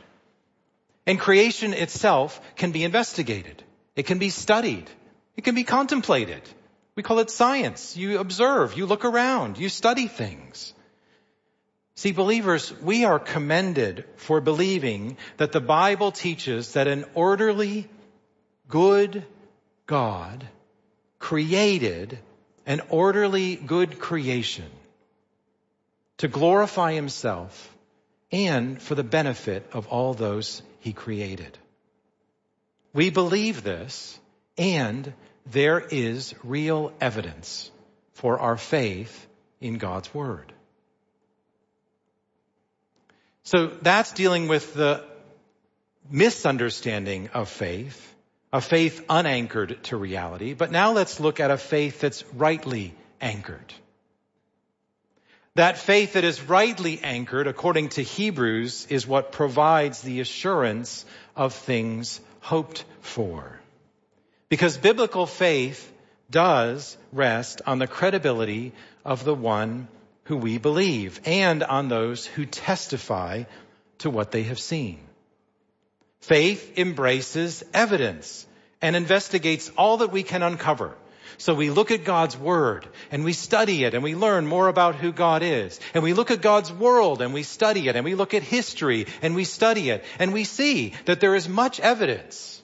And 1.08 1.18
creation 1.18 1.72
itself 1.72 2.42
can 2.58 2.74
be 2.74 2.84
investigated. 2.84 3.64
It 3.96 4.04
can 4.06 4.20
be 4.20 4.32
studied. 4.32 4.90
It 5.38 5.46
can 5.46 5.56
be 5.56 5.64
contemplated. 5.64 6.42
We 6.94 7.04
call 7.04 7.20
it 7.20 7.30
science. 7.30 7.96
You 7.96 8.20
observe, 8.20 8.76
you 8.76 8.86
look 8.86 9.06
around, 9.06 9.60
you 9.60 9.70
study 9.70 10.08
things. 10.08 10.74
See, 11.96 12.12
believers, 12.12 12.74
we 12.82 13.06
are 13.06 13.18
commended 13.18 14.04
for 14.18 14.42
believing 14.42 15.16
that 15.38 15.54
the 15.54 15.62
Bible 15.62 16.12
teaches 16.12 16.74
that 16.74 16.90
an 16.90 17.06
orderly, 17.14 17.88
good 18.68 19.24
God 19.86 20.46
created 21.18 22.20
an 22.66 22.82
orderly, 22.90 23.56
good 23.56 24.00
creation 24.00 24.70
to 26.22 26.28
glorify 26.28 26.94
himself 26.94 27.76
and 28.32 28.80
for 28.80 28.94
the 28.94 29.04
benefit 29.04 29.68
of 29.74 29.88
all 29.88 30.14
those 30.14 30.62
he 30.82 30.94
created. 30.94 31.58
We 32.94 33.10
believe 33.10 33.64
this 33.64 34.20
and 34.56 35.14
there 35.48 35.80
is 35.80 36.36
real 36.44 36.94
evidence 37.02 37.72
for 38.14 38.38
our 38.38 38.56
faith 38.56 39.28
in 39.60 39.80
God's 39.80 40.14
Word. 40.14 40.54
So 43.42 43.66
that's 43.82 44.12
dealing 44.12 44.48
with 44.48 44.76
the 44.76 45.04
misunderstanding 46.08 47.30
of 47.30 47.50
faith, 47.50 48.16
a 48.54 48.62
faith 48.62 49.04
unanchored 49.10 49.84
to 49.86 49.98
reality. 49.98 50.54
But 50.54 50.70
now 50.72 50.92
let's 50.92 51.20
look 51.20 51.40
at 51.40 51.50
a 51.50 51.58
faith 51.58 52.00
that's 52.00 52.24
rightly 52.36 52.94
anchored. 53.20 53.74
That 55.56 55.78
faith 55.78 56.14
that 56.14 56.24
is 56.24 56.42
rightly 56.42 57.02
anchored, 57.04 57.48
according 57.48 57.90
to 57.90 58.02
Hebrews, 58.02 58.88
is 58.90 59.06
what 59.06 59.34
provides 59.34 60.02
the 60.02 60.22
assurance 60.22 61.06
of 61.36 61.54
things 61.54 62.22
hoped 62.40 62.86
for. 63.02 63.60
Because 64.48 64.78
biblical 64.78 65.26
faith 65.26 65.92
does 66.30 66.98
rest 67.12 67.62
on 67.66 67.80
the 67.80 67.88
credibility 67.88 68.72
of 69.04 69.26
the 69.26 69.36
one 69.36 69.90
who 70.24 70.38
we 70.38 70.58
believe 70.58 71.20
and 71.26 71.64
on 71.64 71.90
those 71.90 72.26
who 72.26 72.46
testify 72.46 73.44
to 74.00 74.10
what 74.10 74.32
they 74.32 74.44
have 74.44 74.60
seen. 74.60 75.00
Faith 76.22 76.78
embraces 76.78 77.64
evidence 77.74 78.48
and 78.82 78.96
investigates 78.96 79.70
all 79.78 79.98
that 79.98 80.12
we 80.12 80.24
can 80.24 80.44
uncover 80.44 80.96
so 81.42 81.56
we 81.56 81.72
look 81.72 81.90
at 81.90 82.04
God's 82.04 82.38
Word 82.38 82.88
and 83.10 83.24
we 83.24 83.34
study 83.34 83.84
it 83.84 83.96
and 83.96 84.04
we 84.04 84.14
learn 84.14 84.46
more 84.46 84.68
about 84.68 84.94
who 84.94 85.12
God 85.12 85.42
is. 85.42 85.80
And 85.96 86.04
we 86.04 86.14
look 86.14 86.30
at 86.30 86.40
God's 86.40 86.72
world 86.72 87.20
and 87.20 87.34
we 87.34 87.42
study 87.42 87.88
it 87.88 87.96
and 87.96 88.06
we 88.06 88.14
look 88.14 88.36
at 88.36 88.44
history 88.44 89.08
and 89.24 89.34
we 89.34 89.44
study 89.44 89.90
it 89.90 90.06
and 90.20 90.34
we 90.34 90.44
see 90.44 90.94
that 91.06 91.20
there 91.20 91.34
is 91.34 91.50
much 91.50 91.80
evidence 91.80 92.62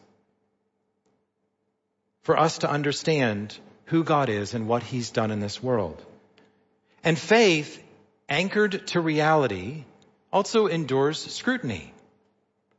for 2.22 2.38
us 2.38 2.60
to 2.60 2.69
understand 2.69 3.57
who 3.86 4.03
God 4.03 4.29
is 4.29 4.53
and 4.53 4.67
what 4.67 4.84
He's 4.84 5.10
done 5.10 5.31
in 5.31 5.39
this 5.39 5.63
world. 5.63 6.00
And 7.03 7.17
faith, 7.17 7.84
anchored 8.29 8.86
to 8.89 9.01
reality, 9.01 9.86
also 10.31 10.67
endures 10.67 11.17
scrutiny. 11.34 11.96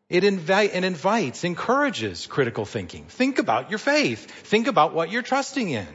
It, 0.08 0.24
invi- 0.24 0.74
it 0.74 0.84
invites, 0.84 1.44
encourages 1.44 2.26
critical 2.26 2.64
thinking. 2.64 3.04
Think 3.04 3.38
about 3.38 3.68
your 3.68 3.78
faith. 3.78 4.30
Think 4.30 4.66
about 4.66 4.94
what 4.94 5.10
you're 5.10 5.22
trusting 5.22 5.68
in. 5.68 5.86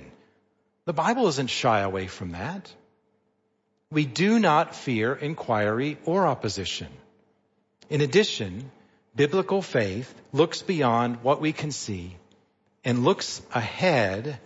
The 0.85 0.93
Bible 0.93 1.27
isn't 1.29 1.49
shy 1.49 1.79
away 1.79 2.07
from 2.07 2.33
that. 2.33 2.71
We 3.89 4.05
do 4.05 4.39
not 4.39 4.75
fear 4.75 5.13
inquiry 5.13 5.97
or 6.05 6.27
opposition. 6.27 6.89
In 7.89 8.01
addition, 8.01 8.71
biblical 9.15 9.61
faith 9.61 10.13
looks 10.31 10.61
beyond 10.61 11.23
what 11.23 11.41
we 11.41 11.51
can 11.51 11.71
see 11.71 12.15
and 12.83 13.03
looks 13.03 13.41
ahead 13.53 14.39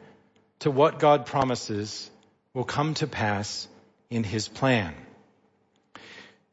to 0.59 0.71
what 0.71 0.99
God 0.99 1.25
promises 1.25 2.09
will 2.53 2.63
come 2.63 2.93
to 2.95 3.07
pass 3.07 3.67
in 4.09 4.23
His 4.23 4.47
plan. 4.47 4.93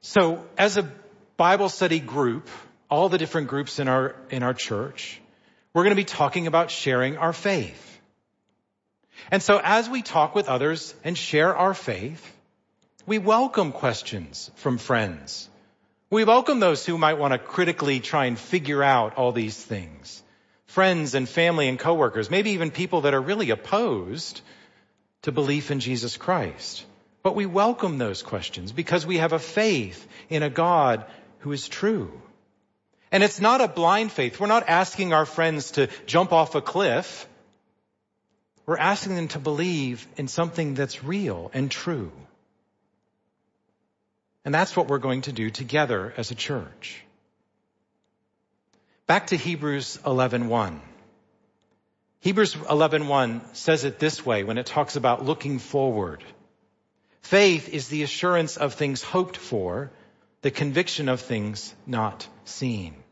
So 0.00 0.44
as 0.59 0.76
a 0.76 0.90
Bible 1.37 1.68
study 1.68 2.00
group, 2.00 2.49
all 2.94 3.08
the 3.08 3.18
different 3.18 3.48
groups 3.48 3.78
in 3.80 3.88
our, 3.88 4.14
in 4.30 4.42
our 4.44 4.54
church, 4.54 5.20
we're 5.72 5.82
going 5.82 5.96
to 5.96 6.04
be 6.06 6.12
talking 6.20 6.46
about 6.46 6.70
sharing 6.70 7.16
our 7.16 7.32
faith. 7.32 8.00
And 9.32 9.42
so 9.42 9.60
as 9.62 9.90
we 9.90 10.02
talk 10.02 10.36
with 10.36 10.48
others 10.48 10.94
and 11.02 11.18
share 11.18 11.56
our 11.56 11.74
faith, 11.74 12.22
we 13.04 13.18
welcome 13.18 13.72
questions 13.72 14.50
from 14.54 14.78
friends. 14.78 15.48
We 16.10 16.24
welcome 16.24 16.60
those 16.60 16.86
who 16.86 16.96
might 16.96 17.18
want 17.18 17.32
to 17.32 17.38
critically 17.38 17.98
try 17.98 18.26
and 18.26 18.38
figure 18.38 18.82
out 18.82 19.16
all 19.16 19.32
these 19.32 19.58
things. 19.72 20.22
friends 20.74 21.14
and 21.14 21.28
family 21.28 21.68
and 21.68 21.78
coworkers, 21.78 22.30
maybe 22.30 22.50
even 22.50 22.70
people 22.72 23.02
that 23.02 23.14
are 23.14 23.20
really 23.20 23.50
opposed 23.50 24.40
to 25.22 25.30
belief 25.30 25.70
in 25.70 25.78
Jesus 25.78 26.16
Christ. 26.16 26.84
But 27.22 27.36
we 27.36 27.46
welcome 27.46 27.98
those 27.98 28.24
questions 28.24 28.72
because 28.72 29.06
we 29.06 29.18
have 29.18 29.32
a 29.32 29.38
faith 29.38 30.06
in 30.28 30.42
a 30.42 30.50
God 30.50 31.04
who 31.38 31.52
is 31.52 31.68
true. 31.68 32.10
And 33.14 33.23
it's 33.23 33.40
not 33.40 33.61
a 33.61 33.68
blind 33.68 34.11
faith. 34.11 34.40
We're 34.40 34.49
not 34.49 34.68
asking 34.68 35.12
our 35.12 35.25
friends 35.25 35.71
to 35.73 35.87
jump 36.04 36.33
off 36.33 36.56
a 36.56 36.61
cliff. 36.61 37.28
We're 38.66 38.76
asking 38.76 39.14
them 39.14 39.28
to 39.28 39.38
believe 39.38 40.04
in 40.16 40.26
something 40.26 40.75
that's 40.75 41.04
real 41.04 41.49
and 41.54 41.71
true. 41.71 42.11
And 44.44 44.52
that's 44.52 44.76
what 44.76 44.88
we're 44.88 44.99
going 44.99 45.21
to 45.23 45.33
do 45.33 45.49
together 45.49 46.12
as 46.16 46.33
a 46.33 46.35
church. 46.35 47.04
Back 49.06 49.28
to 49.28 49.37
Hebrews 49.37 50.00
11:1. 50.04 50.80
Hebrews 52.18 52.56
11:1 52.56 53.54
says 53.54 53.85
it 53.85 54.00
this 54.00 54.26
way 54.26 54.42
when 54.42 54.59
it 54.59 54.66
talks 54.66 54.97
about 54.97 55.25
looking 55.25 55.61
forward. 55.61 56.25
Faith 57.21 57.68
is 57.68 57.87
the 57.87 58.02
assurance 58.02 58.56
of 58.56 58.75
things 58.75 59.04
hoped 59.04 59.37
for, 59.37 59.92
the 60.42 60.50
conviction 60.50 61.09
of 61.09 61.21
things 61.21 61.73
not 61.87 62.26
seen. 62.44 63.03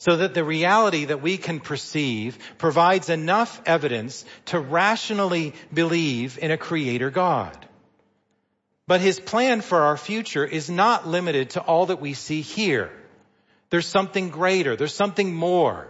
So 0.00 0.16
that 0.16 0.34
the 0.34 0.44
reality 0.44 1.04
that 1.04 1.22
we 1.22 1.36
can 1.36 1.60
perceive 1.60 2.38
provides 2.58 3.10
enough 3.10 3.60
evidence 3.66 4.24
to 4.46 4.58
rationally 4.58 5.54
believe 5.72 6.38
in 6.38 6.50
a 6.50 6.58
creator 6.58 7.10
God. 7.10 7.66
But 8.86 9.00
his 9.00 9.20
plan 9.20 9.60
for 9.60 9.82
our 9.82 9.96
future 9.96 10.44
is 10.44 10.68
not 10.68 11.06
limited 11.06 11.50
to 11.50 11.60
all 11.60 11.86
that 11.86 12.00
we 12.00 12.14
see 12.14 12.40
here. 12.40 12.90
There's 13.70 13.86
something 13.86 14.30
greater. 14.30 14.74
There's 14.74 14.94
something 14.94 15.32
more. 15.32 15.86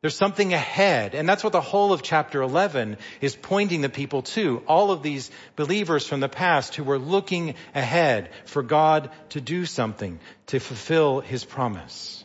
There's 0.00 0.16
something 0.16 0.52
ahead. 0.52 1.14
And 1.14 1.28
that's 1.28 1.44
what 1.44 1.52
the 1.52 1.60
whole 1.60 1.92
of 1.92 2.02
chapter 2.02 2.42
11 2.42 2.96
is 3.20 3.36
pointing 3.36 3.80
the 3.80 3.88
people 3.88 4.22
to. 4.22 4.62
All 4.66 4.90
of 4.90 5.02
these 5.02 5.30
believers 5.56 6.06
from 6.06 6.20
the 6.20 6.28
past 6.28 6.74
who 6.74 6.84
were 6.84 6.98
looking 6.98 7.54
ahead 7.74 8.30
for 8.44 8.62
God 8.62 9.10
to 9.30 9.40
do 9.40 9.66
something, 9.66 10.18
to 10.46 10.58
fulfill 10.58 11.20
his 11.20 11.44
promise. 11.44 12.24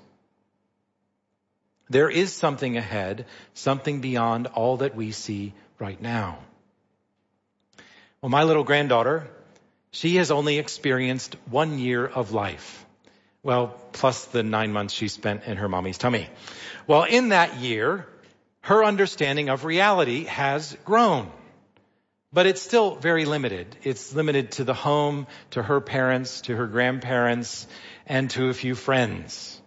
There 1.92 2.10
is 2.10 2.32
something 2.32 2.78
ahead, 2.78 3.26
something 3.54 4.00
beyond 4.00 4.48
all 4.48 4.78
that 4.78 4.96
we 4.96 5.12
see 5.12 5.54
right 5.78 6.02
now. 6.02 6.40
Well, 8.22 8.30
my 8.30 8.44
little 8.44 8.64
granddaughter, 8.64 9.28
she 9.92 10.16
has 10.16 10.32
only 10.32 10.58
experienced 10.58 11.36
one 11.50 11.80
year 11.80 12.08
of 12.08 12.32
life. 12.32 12.86
Well, 13.44 13.76
plus 13.92 14.24
the 14.26 14.42
nine 14.42 14.72
months 14.72 14.94
she 14.94 15.10
spent 15.10 15.44
in 15.44 15.58
her 15.58 15.68
mommy's 15.68 15.98
tummy. 15.98 16.30
Well, 16.88 17.04
in 17.04 17.30
that 17.30 17.58
year, 17.58 18.08
her 18.62 18.86
understanding 18.86 19.50
of 19.50 19.66
reality 19.66 20.24
has 20.26 20.78
grown. 20.86 21.30
But 22.32 22.46
it's 22.46 22.62
still 22.62 22.96
very 22.96 23.26
limited. 23.26 23.76
It's 23.84 24.14
limited 24.14 24.54
to 24.54 24.64
the 24.64 24.74
home, 24.74 25.28
to 25.50 25.62
her 25.62 25.82
parents, 25.82 26.40
to 26.42 26.56
her 26.56 26.68
grandparents, 26.68 27.68
and 28.08 28.30
to 28.30 28.48
a 28.48 28.54
few 28.54 28.76
friends. 28.76 29.61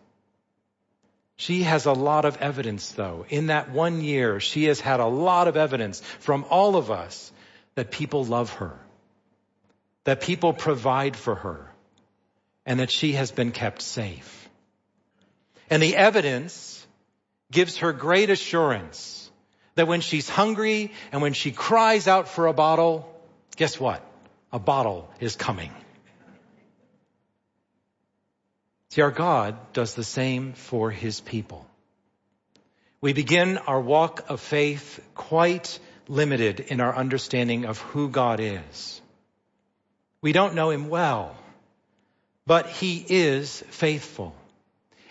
She 1.37 1.63
has 1.63 1.87
a 1.87 1.93
lot 1.93 2.25
of 2.25 2.37
evidence 2.39 2.93
though. 2.93 3.27
In 3.29 3.47
that 3.49 3.71
one 3.71 4.01
year, 4.01 4.41
she 4.41 4.65
has 4.65 4.81
had 4.81 5.01
a 5.01 5.07
lot 5.07 5.49
of 5.49 5.57
evidence 5.57 6.01
from 6.21 6.45
all 6.49 6.77
of 6.77 6.91
us 6.91 7.33
that 7.75 7.91
people 7.91 8.25
love 8.25 8.53
her, 8.55 8.79
that 10.05 10.21
people 10.21 10.53
provide 10.53 11.17
for 11.17 11.35
her, 11.35 11.71
and 12.65 12.81
that 12.81 12.91
she 12.91 13.13
has 13.13 13.33
been 13.33 13.51
kept 13.51 13.83
safe. 13.83 14.49
And 15.69 15.83
the 15.83 15.97
evidence 15.97 16.87
gives 17.51 17.79
her 17.79 17.93
great 17.93 18.31
assurance 18.31 19.31
that 19.75 19.89
when 19.89 20.01
she's 20.01 20.29
hungry 20.29 20.93
and 21.11 21.21
when 21.21 21.33
she 21.33 21.51
cries 21.51 22.07
out 22.07 22.29
for 22.29 22.47
a 22.47 22.53
bottle, 22.53 23.13
guess 23.57 23.81
what? 23.81 24.05
A 24.53 24.59
bottle 24.59 25.11
is 25.19 25.35
coming. 25.35 25.73
See, 28.95 29.03
our 29.03 29.11
God 29.11 29.57
does 29.73 29.95
the 29.95 30.05
same 30.05 30.53
for 30.53 30.91
his 30.91 31.21
people. 31.21 31.67
We 33.01 33.13
begin 33.13 33.59
our 33.59 33.81
walk 33.81 34.25
of 34.29 34.41
faith 34.41 35.01
quite 35.15 35.79
limited 36.09 36.61
in 36.61 36.81
our 36.81 36.95
understanding 36.97 37.65
of 37.65 37.79
who 37.79 38.09
God 38.09 38.41
is. 38.41 39.01
We 40.23 40.33
don't 40.33 40.55
know 40.55 40.71
him 40.71 40.89
well 40.89 41.37
but 42.47 42.69
he 42.69 43.05
is 43.09 43.63
faithful. 43.71 44.35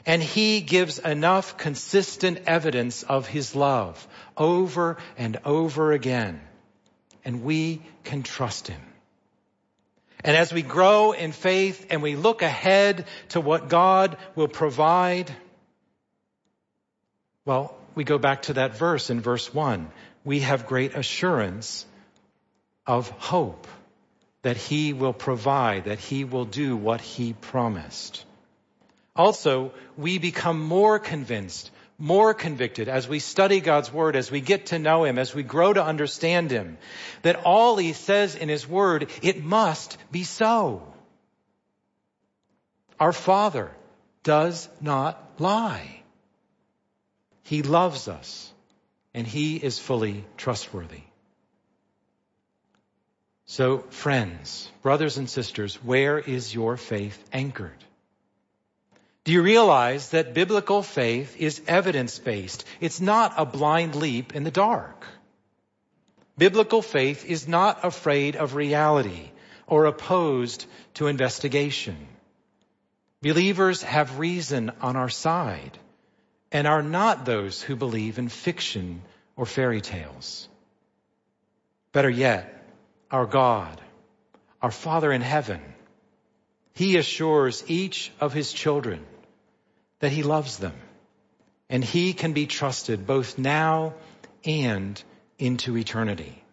And 0.06 0.22
he 0.22 0.62
gives 0.62 1.00
enough 1.00 1.58
consistent 1.58 2.40
evidence 2.46 3.04
of 3.04 3.28
his 3.28 3.56
love 3.56 4.06
over 4.36 4.98
and 5.18 5.40
over 5.46 5.94
again. 5.94 6.42
And 7.24 7.44
we 7.44 7.82
can 8.04 8.22
trust 8.22 8.68
him. 8.68 8.82
And 10.24 10.38
as 10.38 10.54
we 10.54 10.62
grow 10.62 11.12
in 11.12 11.32
faith 11.32 11.88
and 11.90 12.02
we 12.02 12.16
look 12.16 12.42
ahead 12.42 13.06
to 13.30 13.42
what 13.42 13.68
God 13.68 14.18
will 14.36 14.48
provide, 14.48 15.32
well, 17.46 17.76
we 17.94 18.04
go 18.04 18.18
back 18.18 18.44
to 18.44 18.54
that 18.54 18.78
verse 18.78 19.10
in 19.10 19.20
verse 19.20 19.54
one. 19.54 19.92
We 20.24 20.40
have 20.40 20.66
great 20.66 20.96
assurance 20.96 21.86
of 22.88 23.10
hope 23.10 23.68
that 24.44 24.58
he 24.58 24.94
will 24.94 25.14
provide, 25.14 25.86
that 25.86 26.00
he 26.00 26.24
will 26.24 26.46
do 26.46 26.76
what 26.76 27.02
he 27.02 27.34
promised. 27.34 28.26
Also, 29.16 29.74
we 29.98 30.18
become 30.18 30.60
more 30.60 31.00
convinced, 31.00 31.70
more 31.98 32.34
convicted 32.34 32.90
as 32.90 33.08
we 33.08 33.20
study 33.20 33.60
God's 33.60 33.92
word, 33.92 34.16
as 34.16 34.32
we 34.32 34.42
get 34.42 34.68
to 34.68 34.80
know 34.80 35.04
him, 35.04 35.18
as 35.18 35.34
we 35.34 35.44
grow 35.44 35.72
to 35.74 35.84
understand 35.84 36.52
him, 36.52 36.78
that 37.22 37.44
all 37.46 37.78
he 37.78 37.94
says 37.94 38.36
in 38.36 38.50
his 38.50 38.68
word, 38.68 39.10
it 39.22 39.44
must 39.44 39.98
be 40.12 40.24
so. 40.24 40.94
Our 43.00 43.14
Father 43.14 43.72
does 44.24 44.70
not 44.82 45.40
lie. 45.40 46.02
He 47.44 47.62
loves 47.62 48.08
us 48.08 48.52
and 49.14 49.28
he 49.28 49.58
is 49.58 49.80
fully 49.80 50.26
trustworthy. 50.38 51.02
So, 53.46 53.80
friends, 53.90 54.72
brothers 54.82 55.18
and 55.18 55.30
sisters, 55.30 55.76
where 55.84 56.18
is 56.18 56.54
your 56.56 56.78
faith 56.78 57.24
anchored? 57.32 57.84
Do 59.24 59.32
you 59.32 59.42
realize 59.42 60.10
that 60.10 60.34
biblical 60.34 60.84
faith 60.84 61.38
is 61.38 61.62
evidence 61.66 62.20
based? 62.20 62.66
It's 62.82 63.00
not 63.00 63.34
a 63.38 63.46
blind 63.46 63.96
leap 63.96 64.36
in 64.36 64.44
the 64.44 64.52
dark. 64.52 65.06
Biblical 66.38 66.82
faith 66.82 67.24
is 67.26 67.48
not 67.48 67.86
afraid 67.86 68.36
of 68.36 68.54
reality 68.54 69.32
or 69.66 69.86
opposed 69.86 70.66
to 70.96 71.08
investigation. 71.08 71.96
Believers 73.22 73.82
have 73.84 74.20
reason 74.20 74.72
on 74.82 74.98
our 74.98 75.10
side 75.10 75.78
and 76.52 76.68
are 76.68 76.84
not 76.84 77.24
those 77.24 77.62
who 77.62 77.78
believe 77.78 78.20
in 78.20 78.28
fiction 78.28 79.04
or 79.38 79.46
fairy 79.46 79.80
tales. 79.80 80.50
Better 81.94 82.10
yet, 82.10 82.66
our 83.10 83.26
God, 83.26 83.80
our 84.62 84.72
Father 84.72 85.14
in 85.14 85.22
heaven, 85.22 85.62
He 86.74 86.98
assures 86.98 87.64
each 87.68 88.12
of 88.20 88.34
His 88.34 88.52
children 88.52 89.06
that 90.04 90.12
He 90.12 90.22
loves 90.22 90.58
them 90.58 90.74
and 91.70 91.82
He 91.82 92.12
can 92.12 92.34
be 92.34 92.46
trusted 92.46 93.08
both 93.08 93.38
now 93.38 93.94
and 94.44 95.02
into 95.40 95.78
eternity. 95.78 96.44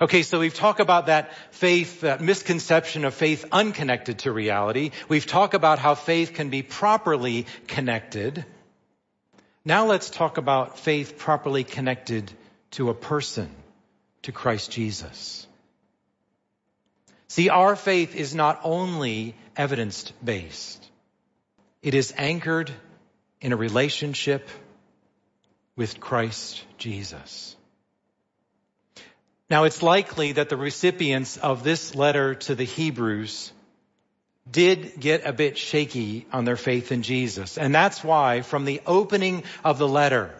Okay, 0.00 0.24
so 0.24 0.40
we've 0.40 0.54
talked 0.54 0.80
about 0.80 1.06
that 1.06 1.32
faith, 1.52 2.00
that 2.00 2.20
misconception 2.20 3.04
of 3.04 3.14
faith 3.14 3.44
unconnected 3.52 4.18
to 4.20 4.32
reality. 4.32 4.90
We've 5.08 5.24
talked 5.24 5.54
about 5.54 5.78
how 5.78 5.94
faith 5.94 6.34
can 6.34 6.50
be 6.50 6.62
properly 6.62 7.46
connected. 7.68 8.44
Now 9.64 9.86
let's 9.86 10.10
talk 10.10 10.36
about 10.36 10.80
faith 10.80 11.16
properly 11.16 11.62
connected 11.62 12.28
to 12.72 12.90
a 12.90 12.94
person 12.94 13.54
to 14.22 14.32
Christ 14.32 14.72
Jesus. 14.72 15.46
See, 17.28 17.50
our 17.50 17.76
faith 17.76 18.16
is 18.16 18.34
not 18.34 18.62
only 18.64 19.36
evidence 19.56 20.12
based, 20.24 20.84
it 21.82 21.94
is 21.94 22.12
anchored 22.16 22.72
in 23.40 23.52
a 23.52 23.56
relationship 23.56 24.48
with 25.76 26.00
Christ 26.00 26.64
Jesus. 26.76 27.56
Now, 29.50 29.64
it's 29.64 29.82
likely 29.82 30.32
that 30.32 30.48
the 30.48 30.56
recipients 30.56 31.36
of 31.36 31.64
this 31.64 31.94
letter 31.94 32.34
to 32.34 32.54
the 32.54 32.64
Hebrews 32.64 33.52
did 34.50 34.98
get 35.00 35.26
a 35.26 35.32
bit 35.32 35.56
shaky 35.56 36.26
on 36.32 36.44
their 36.44 36.56
faith 36.56 36.92
in 36.92 37.02
Jesus. 37.02 37.56
And 37.56 37.74
that's 37.74 38.02
why 38.02 38.42
from 38.42 38.64
the 38.64 38.80
opening 38.86 39.44
of 39.64 39.78
the 39.78 39.88
letter, 39.88 40.34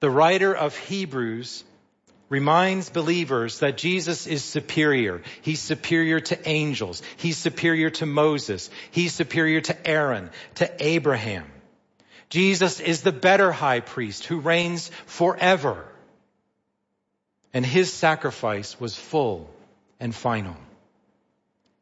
the 0.00 0.10
writer 0.10 0.54
of 0.54 0.76
Hebrews 0.76 1.64
reminds 2.34 2.90
believers 2.90 3.60
that 3.60 3.76
Jesus 3.76 4.26
is 4.26 4.42
superior. 4.42 5.22
He's 5.42 5.60
superior 5.60 6.18
to 6.18 6.48
angels. 6.48 7.00
He's 7.16 7.36
superior 7.36 7.90
to 7.90 8.06
Moses. 8.06 8.70
He's 8.90 9.12
superior 9.12 9.60
to 9.60 9.86
Aaron, 9.86 10.30
to 10.56 10.68
Abraham. 10.80 11.46
Jesus 12.30 12.80
is 12.80 13.02
the 13.02 13.12
better 13.12 13.52
high 13.52 13.78
priest 13.78 14.24
who 14.24 14.40
reigns 14.40 14.90
forever. 15.06 15.86
And 17.52 17.64
his 17.64 17.92
sacrifice 17.92 18.80
was 18.80 18.96
full 18.96 19.48
and 20.00 20.12
final. 20.12 20.56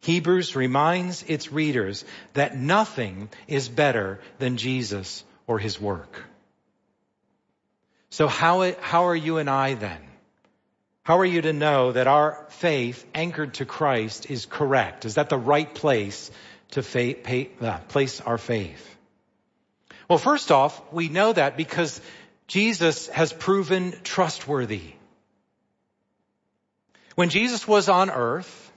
Hebrews 0.01 0.55
reminds 0.55 1.23
its 1.23 1.51
readers 1.51 2.05
that 2.35 2.59
nothing 2.59 3.31
is 3.49 3.71
better 3.71 4.21
than 4.39 4.59
Jesus 4.59 5.25
or 5.47 5.59
his 5.59 5.81
work. 5.81 6.23
So 8.11 8.29
how, 8.29 8.71
how 8.83 9.07
are 9.07 9.17
you 9.17 9.39
and 9.39 9.49
I 9.49 9.73
then? 9.73 10.12
How 11.05 11.19
are 11.19 11.25
you 11.25 11.43
to 11.43 11.53
know 11.53 11.93
that 11.93 12.07
our 12.07 12.47
faith 12.51 13.05
anchored 13.13 13.55
to 13.55 13.65
Christ 13.65 14.31
is 14.31 14.47
correct? 14.47 15.05
Is 15.05 15.17
that 15.17 15.29
the 15.29 15.39
right 15.39 15.73
place 15.73 16.31
to 16.73 16.83
faith, 16.83 17.25
pay, 17.25 17.51
uh, 17.61 17.79
place 17.89 18.21
our 18.21 18.39
faith? 18.39 18.89
Well, 20.09 20.19
first 20.19 20.53
off, 20.53 20.81
we 20.93 21.09
know 21.09 21.33
that 21.33 21.57
because 21.57 22.01
Jesus 22.47 23.09
has 23.09 23.33
proven 23.33 23.95
trustworthy. 24.05 24.93
When 27.15 27.31
Jesus 27.31 27.67
was 27.67 27.89
on 27.89 28.11
earth, 28.11 28.73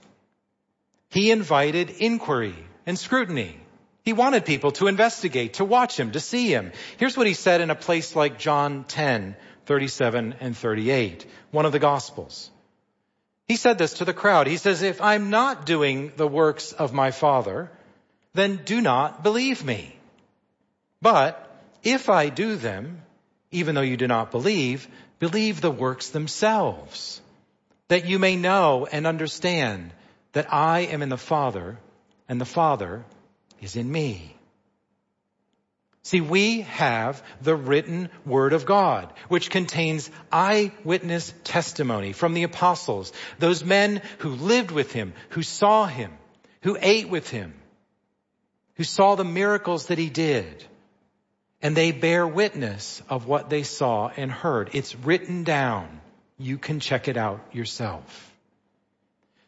he 1.10 1.30
invited 1.30 1.90
inquiry 1.90 2.56
and 2.86 2.98
scrutiny. 2.98 3.60
He 4.04 4.12
wanted 4.12 4.44
people 4.44 4.72
to 4.72 4.88
investigate, 4.88 5.54
to 5.54 5.64
watch 5.64 5.98
him, 5.98 6.12
to 6.12 6.20
see 6.20 6.48
him. 6.48 6.72
Here's 6.96 7.16
what 7.16 7.26
he 7.26 7.34
said 7.34 7.60
in 7.60 7.70
a 7.70 7.74
place 7.74 8.14
like 8.16 8.38
John 8.38 8.84
10, 8.84 9.36
37 9.66 10.36
and 10.40 10.56
38, 10.56 11.26
one 11.50 11.66
of 11.66 11.72
the 11.72 11.78
gospels. 11.78 12.50
He 13.46 13.56
said 13.56 13.78
this 13.78 13.94
to 13.94 14.04
the 14.04 14.14
crowd. 14.14 14.46
He 14.46 14.56
says, 14.56 14.82
if 14.82 15.00
I'm 15.00 15.30
not 15.30 15.66
doing 15.66 16.12
the 16.16 16.26
works 16.26 16.72
of 16.72 16.92
my 16.92 17.10
father, 17.10 17.70
then 18.34 18.60
do 18.64 18.80
not 18.80 19.22
believe 19.22 19.64
me. 19.64 19.96
But 21.00 21.42
if 21.82 22.08
I 22.08 22.28
do 22.28 22.56
them, 22.56 23.02
even 23.50 23.74
though 23.74 23.80
you 23.82 23.96
do 23.96 24.08
not 24.08 24.30
believe, 24.30 24.88
believe 25.18 25.60
the 25.60 25.70
works 25.70 26.10
themselves, 26.10 27.20
that 27.88 28.06
you 28.06 28.18
may 28.18 28.36
know 28.36 28.86
and 28.90 29.06
understand 29.06 29.92
that 30.32 30.52
I 30.52 30.80
am 30.80 31.02
in 31.02 31.08
the 31.08 31.16
Father 31.16 31.78
and 32.28 32.40
the 32.40 32.44
Father 32.44 33.04
is 33.60 33.76
in 33.76 33.90
me. 33.90 34.35
See, 36.06 36.20
we 36.20 36.60
have 36.60 37.20
the 37.42 37.56
written 37.56 38.10
Word 38.24 38.52
of 38.52 38.64
God, 38.64 39.12
which 39.26 39.50
contains 39.50 40.08
eyewitness 40.30 41.34
testimony 41.42 42.12
from 42.12 42.32
the 42.32 42.44
apostles, 42.44 43.12
those 43.40 43.64
men 43.64 44.00
who 44.18 44.28
lived 44.28 44.70
with 44.70 44.92
Him, 44.92 45.14
who 45.30 45.42
saw 45.42 45.84
Him, 45.86 46.12
who 46.62 46.78
ate 46.80 47.08
with 47.08 47.28
Him, 47.28 47.54
who 48.76 48.84
saw 48.84 49.16
the 49.16 49.24
miracles 49.24 49.86
that 49.86 49.98
He 49.98 50.08
did. 50.08 50.64
And 51.60 51.76
they 51.76 51.90
bear 51.90 52.24
witness 52.24 53.02
of 53.08 53.26
what 53.26 53.50
they 53.50 53.64
saw 53.64 54.08
and 54.16 54.30
heard. 54.30 54.70
It's 54.74 54.94
written 54.94 55.42
down. 55.42 56.00
You 56.38 56.56
can 56.56 56.78
check 56.78 57.08
it 57.08 57.16
out 57.16 57.40
yourself. 57.52 58.32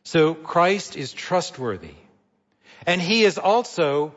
So 0.02 0.34
Christ 0.34 0.96
is 0.96 1.12
trustworthy. 1.12 1.94
And 2.84 3.00
he 3.00 3.22
has 3.22 3.38
also 3.38 4.12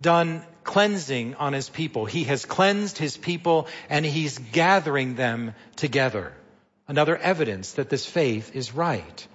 done 0.00 0.46
cleansing 0.64 1.34
on 1.36 1.52
his 1.52 1.68
people. 1.68 2.04
He 2.06 2.24
has 2.24 2.44
cleansed 2.44 2.98
his 2.98 3.16
people 3.16 3.68
and 3.88 4.04
he's 4.04 4.38
gathering 4.38 5.14
them 5.14 5.54
together. 5.76 6.32
Another 6.88 7.16
evidence 7.16 7.72
that 7.72 7.88
this 7.88 8.06
faith 8.06 8.54
is 8.56 8.74
right. 8.74 9.26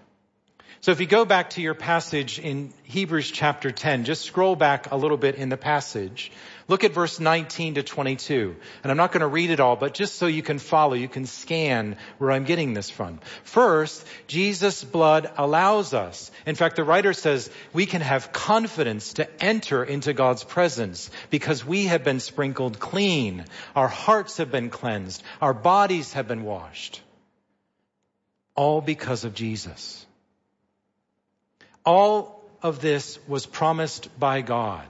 So 0.81 0.91
if 0.91 0.99
you 0.99 1.07
go 1.07 1.25
back 1.25 1.51
to 1.51 1.61
your 1.61 1.73
passage 1.73 2.37
in 2.37 2.71
Hebrews 2.83 3.31
chapter 3.31 3.71
10, 3.71 4.03
just 4.03 4.23
scroll 4.23 4.55
back 4.55 4.91
a 4.91 4.95
little 4.95 5.17
bit 5.17 5.35
in 5.35 5.49
the 5.49 5.57
passage. 5.57 6.31
Look 6.67 6.83
at 6.83 6.93
verse 6.93 7.19
19 7.19 7.75
to 7.75 7.83
22. 7.83 8.55
And 8.81 8.91
I'm 8.91 8.97
not 8.97 9.11
going 9.11 9.21
to 9.21 9.27
read 9.27 9.51
it 9.51 9.59
all, 9.59 9.75
but 9.75 9.93
just 9.93 10.15
so 10.15 10.25
you 10.25 10.41
can 10.41 10.57
follow, 10.57 10.95
you 10.95 11.07
can 11.07 11.27
scan 11.27 11.95
where 12.17 12.31
I'm 12.31 12.43
getting 12.43 12.73
this 12.73 12.89
from. 12.89 13.19
First, 13.43 14.03
Jesus' 14.25 14.83
blood 14.83 15.31
allows 15.37 15.93
us. 15.93 16.31
In 16.47 16.55
fact, 16.55 16.75
the 16.75 16.83
writer 16.83 17.13
says 17.13 17.51
we 17.71 17.85
can 17.85 18.01
have 18.01 18.33
confidence 18.33 19.13
to 19.13 19.43
enter 19.43 19.83
into 19.83 20.13
God's 20.13 20.43
presence 20.43 21.11
because 21.29 21.63
we 21.63 21.85
have 21.85 22.03
been 22.03 22.19
sprinkled 22.19 22.79
clean. 22.79 23.45
Our 23.75 23.87
hearts 23.87 24.37
have 24.37 24.51
been 24.51 24.71
cleansed. 24.71 25.21
Our 25.41 25.53
bodies 25.53 26.13
have 26.13 26.27
been 26.27 26.43
washed. 26.43 26.99
All 28.55 28.81
because 28.81 29.23
of 29.23 29.35
Jesus. 29.35 30.03
All 31.85 32.43
of 32.63 32.81
this 32.81 33.19
was 33.27 33.45
promised 33.45 34.19
by 34.19 34.41
God 34.41 34.87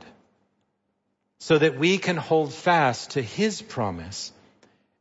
so 1.39 1.57
that 1.57 1.77
we 1.77 1.97
can 1.97 2.17
hold 2.17 2.53
fast 2.53 3.11
to 3.11 3.21
His 3.21 3.61
promise 3.61 4.31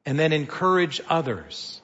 and 0.07 0.19
then 0.19 0.33
encourage 0.33 1.01
others. 1.09 1.81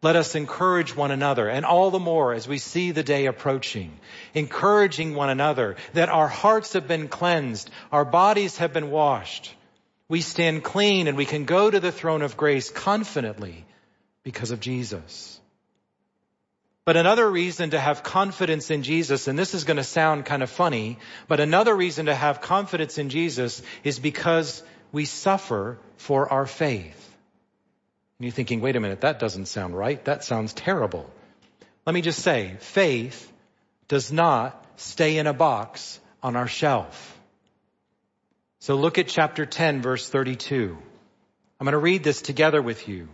Let 0.00 0.14
us 0.14 0.36
encourage 0.36 0.94
one 0.94 1.10
another 1.10 1.48
and 1.48 1.66
all 1.66 1.90
the 1.90 1.98
more 1.98 2.32
as 2.32 2.46
we 2.46 2.58
see 2.58 2.92
the 2.92 3.02
day 3.02 3.26
approaching, 3.26 3.98
encouraging 4.32 5.14
one 5.14 5.28
another 5.28 5.76
that 5.94 6.08
our 6.08 6.28
hearts 6.28 6.74
have 6.74 6.86
been 6.86 7.08
cleansed, 7.08 7.68
our 7.90 8.04
bodies 8.04 8.58
have 8.58 8.72
been 8.72 8.90
washed. 8.90 9.52
We 10.08 10.20
stand 10.20 10.62
clean 10.62 11.08
and 11.08 11.16
we 11.16 11.26
can 11.26 11.44
go 11.44 11.68
to 11.68 11.80
the 11.80 11.92
throne 11.92 12.22
of 12.22 12.36
grace 12.36 12.70
confidently 12.70 13.66
because 14.22 14.52
of 14.52 14.60
Jesus. 14.60 15.37
But 16.88 16.96
another 16.96 17.30
reason 17.30 17.72
to 17.72 17.78
have 17.78 18.02
confidence 18.02 18.70
in 18.70 18.82
Jesus, 18.82 19.28
and 19.28 19.38
this 19.38 19.52
is 19.52 19.64
going 19.64 19.76
to 19.76 19.84
sound 19.84 20.24
kind 20.24 20.42
of 20.42 20.48
funny, 20.48 20.96
but 21.26 21.38
another 21.38 21.76
reason 21.76 22.06
to 22.06 22.14
have 22.14 22.40
confidence 22.40 22.96
in 22.96 23.10
Jesus 23.10 23.60
is 23.84 23.98
because 23.98 24.62
we 24.90 25.04
suffer 25.04 25.76
for 25.98 26.32
our 26.32 26.46
faith. 26.46 27.14
And 28.18 28.24
you're 28.24 28.32
thinking, 28.32 28.62
wait 28.62 28.74
a 28.74 28.80
minute, 28.80 29.02
that 29.02 29.18
doesn't 29.18 29.48
sound 29.48 29.76
right. 29.76 30.02
That 30.06 30.24
sounds 30.24 30.54
terrible. 30.54 31.10
Let 31.84 31.92
me 31.92 32.00
just 32.00 32.22
say, 32.22 32.56
faith 32.60 33.30
does 33.88 34.10
not 34.10 34.64
stay 34.76 35.18
in 35.18 35.26
a 35.26 35.34
box 35.34 36.00
on 36.22 36.36
our 36.36 36.48
shelf. 36.48 37.20
So 38.60 38.76
look 38.76 38.96
at 38.96 39.08
chapter 39.08 39.44
10, 39.44 39.82
verse 39.82 40.08
32. 40.08 40.78
I'm 41.60 41.64
going 41.66 41.72
to 41.72 41.78
read 41.78 42.02
this 42.02 42.22
together 42.22 42.62
with 42.62 42.88
you. 42.88 43.08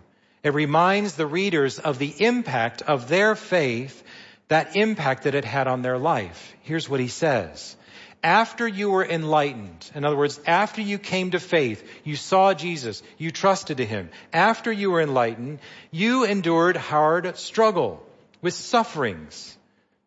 It 0.44 0.52
reminds 0.52 1.14
the 1.14 1.26
readers 1.26 1.78
of 1.78 1.98
the 1.98 2.14
impact 2.22 2.82
of 2.82 3.08
their 3.08 3.34
faith, 3.34 4.02
that 4.48 4.76
impact 4.76 5.24
that 5.24 5.34
it 5.34 5.46
had 5.46 5.66
on 5.66 5.80
their 5.80 5.96
life. 5.96 6.54
Here's 6.60 6.86
what 6.86 7.00
he 7.00 7.08
says. 7.08 7.74
After 8.22 8.68
you 8.68 8.90
were 8.90 9.04
enlightened, 9.04 9.90
in 9.94 10.04
other 10.04 10.16
words, 10.16 10.38
after 10.46 10.82
you 10.82 10.98
came 10.98 11.30
to 11.30 11.40
faith, 11.40 11.82
you 12.04 12.16
saw 12.16 12.52
Jesus, 12.52 13.02
you 13.16 13.30
trusted 13.30 13.78
to 13.78 13.86
him. 13.86 14.10
After 14.34 14.70
you 14.70 14.90
were 14.90 15.00
enlightened, 15.00 15.60
you 15.90 16.24
endured 16.24 16.76
hard 16.76 17.38
struggle 17.38 18.04
with 18.42 18.52
sufferings, 18.52 19.56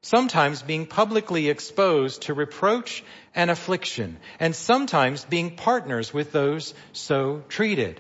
sometimes 0.02 0.62
being 0.62 0.86
publicly 0.86 1.50
exposed 1.50 2.24
to 2.24 2.36
reproach 2.36 3.04
and 3.34 3.50
affliction, 3.50 4.18
and 4.40 4.56
sometimes 4.56 5.26
being 5.26 5.56
partners 5.56 6.14
with 6.14 6.32
those 6.32 6.76
so 6.94 7.44
treated. 7.50 8.00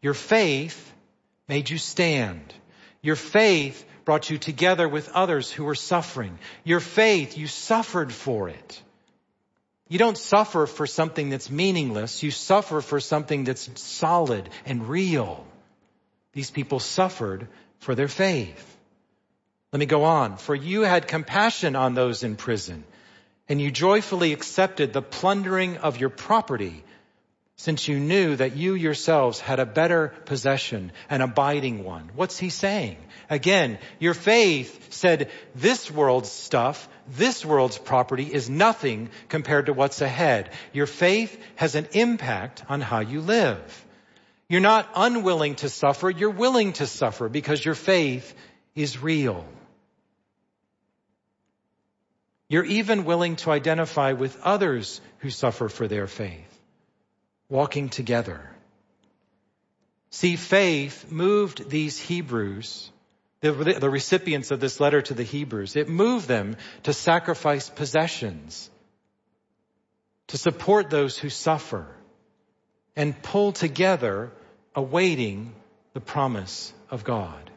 Your 0.00 0.14
faith 0.14 0.87
made 1.48 1.70
you 1.70 1.78
stand. 1.78 2.54
Your 3.02 3.16
faith 3.16 3.84
brought 4.04 4.30
you 4.30 4.38
together 4.38 4.88
with 4.88 5.10
others 5.10 5.50
who 5.50 5.64
were 5.64 5.74
suffering. 5.74 6.38
Your 6.64 6.80
faith, 6.80 7.36
you 7.36 7.46
suffered 7.46 8.12
for 8.12 8.48
it. 8.48 8.82
You 9.88 9.98
don't 9.98 10.18
suffer 10.18 10.66
for 10.66 10.86
something 10.86 11.30
that's 11.30 11.50
meaningless. 11.50 12.22
You 12.22 12.30
suffer 12.30 12.80
for 12.80 13.00
something 13.00 13.44
that's 13.44 13.70
solid 13.80 14.48
and 14.66 14.88
real. 14.88 15.46
These 16.32 16.50
people 16.50 16.78
suffered 16.78 17.48
for 17.78 17.94
their 17.94 18.08
faith. 18.08 18.76
Let 19.72 19.80
me 19.80 19.86
go 19.86 20.04
on. 20.04 20.36
For 20.36 20.54
you 20.54 20.82
had 20.82 21.08
compassion 21.08 21.74
on 21.76 21.94
those 21.94 22.22
in 22.22 22.36
prison, 22.36 22.84
and 23.48 23.60
you 23.60 23.70
joyfully 23.70 24.32
accepted 24.32 24.92
the 24.92 25.02
plundering 25.02 25.78
of 25.78 25.98
your 25.98 26.10
property 26.10 26.84
since 27.58 27.88
you 27.88 27.98
knew 27.98 28.36
that 28.36 28.56
you 28.56 28.74
yourselves 28.74 29.40
had 29.40 29.58
a 29.58 29.66
better 29.66 30.14
possession, 30.26 30.92
an 31.10 31.20
abiding 31.20 31.82
one. 31.82 32.08
What's 32.14 32.38
he 32.38 32.50
saying? 32.50 32.98
Again, 33.28 33.78
your 33.98 34.14
faith 34.14 34.92
said 34.94 35.28
this 35.56 35.90
world's 35.90 36.30
stuff, 36.30 36.88
this 37.08 37.44
world's 37.44 37.76
property 37.76 38.32
is 38.32 38.48
nothing 38.48 39.10
compared 39.28 39.66
to 39.66 39.72
what's 39.72 40.00
ahead. 40.00 40.50
Your 40.72 40.86
faith 40.86 41.36
has 41.56 41.74
an 41.74 41.88
impact 41.94 42.62
on 42.68 42.80
how 42.80 43.00
you 43.00 43.20
live. 43.20 43.84
You're 44.48 44.60
not 44.60 44.88
unwilling 44.94 45.56
to 45.56 45.68
suffer, 45.68 46.08
you're 46.08 46.30
willing 46.30 46.74
to 46.74 46.86
suffer 46.86 47.28
because 47.28 47.64
your 47.64 47.74
faith 47.74 48.36
is 48.76 49.02
real. 49.02 49.44
You're 52.48 52.64
even 52.64 53.04
willing 53.04 53.34
to 53.36 53.50
identify 53.50 54.12
with 54.12 54.40
others 54.42 55.00
who 55.18 55.30
suffer 55.30 55.68
for 55.68 55.88
their 55.88 56.06
faith 56.06 56.47
walking 57.48 57.88
together. 57.88 58.50
See, 60.10 60.36
faith 60.36 61.10
moved 61.10 61.68
these 61.68 61.98
Hebrews, 61.98 62.90
the, 63.40 63.52
the, 63.52 63.90
recipients 63.90 64.50
of 64.50 64.60
this 64.60 64.80
letter 64.80 65.02
to 65.02 65.14
the 65.14 65.22
Hebrews, 65.22 65.76
it 65.76 65.88
moved 65.88 66.28
them 66.28 66.56
to 66.84 66.92
sacrifice 66.92 67.68
possessions, 67.68 68.70
to 70.28 70.38
support 70.38 70.90
those 70.90 71.16
who 71.18 71.28
suffer, 71.28 71.86
and 72.96 73.22
pull 73.22 73.52
together 73.52 74.32
awaiting 74.74 75.54
the 75.92 76.00
promise 76.00 76.72
of 76.90 77.04
God. 77.04 77.50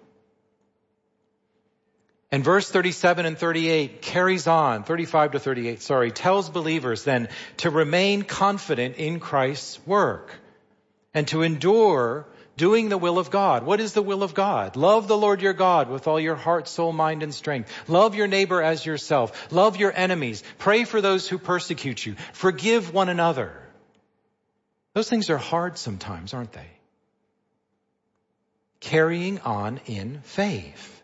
And 2.32 2.46
verse 2.46 2.70
37 2.70 3.26
and 3.26 3.38
38 3.38 4.02
carries 4.02 4.48
on, 4.48 4.84
35 4.84 5.32
to 5.32 5.40
38, 5.40 5.82
sorry, 5.82 6.12
tells 6.12 6.50
believers 6.50 7.04
then 7.04 7.28
to 7.58 7.70
remain 7.70 8.24
confident 8.24 8.96
in 8.96 9.20
Christ's 9.20 9.86
work 9.86 10.34
and 11.14 11.28
to 11.28 11.42
endure 11.42 12.26
doing 12.56 12.88
the 12.88 12.98
will 12.98 13.20
of 13.20 13.32
God. 13.32 13.66
What 13.66 13.82
is 13.82 13.92
the 13.92 14.02
will 14.02 14.24
of 14.24 14.34
God? 14.34 14.78
Love 14.78 15.10
the 15.10 15.18
Lord 15.18 15.42
your 15.42 15.54
God 15.54 15.90
with 15.90 16.08
all 16.08 16.20
your 16.20 16.36
heart, 16.36 16.70
soul, 16.70 16.94
mind, 16.94 17.22
and 17.22 17.34
strength. 17.34 17.70
Love 17.90 18.16
your 18.16 18.28
neighbor 18.28 18.62
as 18.62 18.86
yourself. 18.86 19.52
Love 19.52 19.76
your 19.76 19.92
enemies. 19.94 20.42
Pray 20.58 20.86
for 20.86 21.02
those 21.02 21.28
who 21.28 21.38
persecute 21.38 22.06
you. 22.06 22.16
Forgive 22.32 22.94
one 22.94 23.10
another. 23.10 23.52
Those 24.94 25.10
things 25.10 25.30
are 25.30 25.38
hard 25.38 25.78
sometimes, 25.78 26.34
aren't 26.34 26.54
they? 26.54 26.70
Carrying 28.80 29.40
on 29.40 29.82
in 29.86 30.22
faith. 30.22 31.01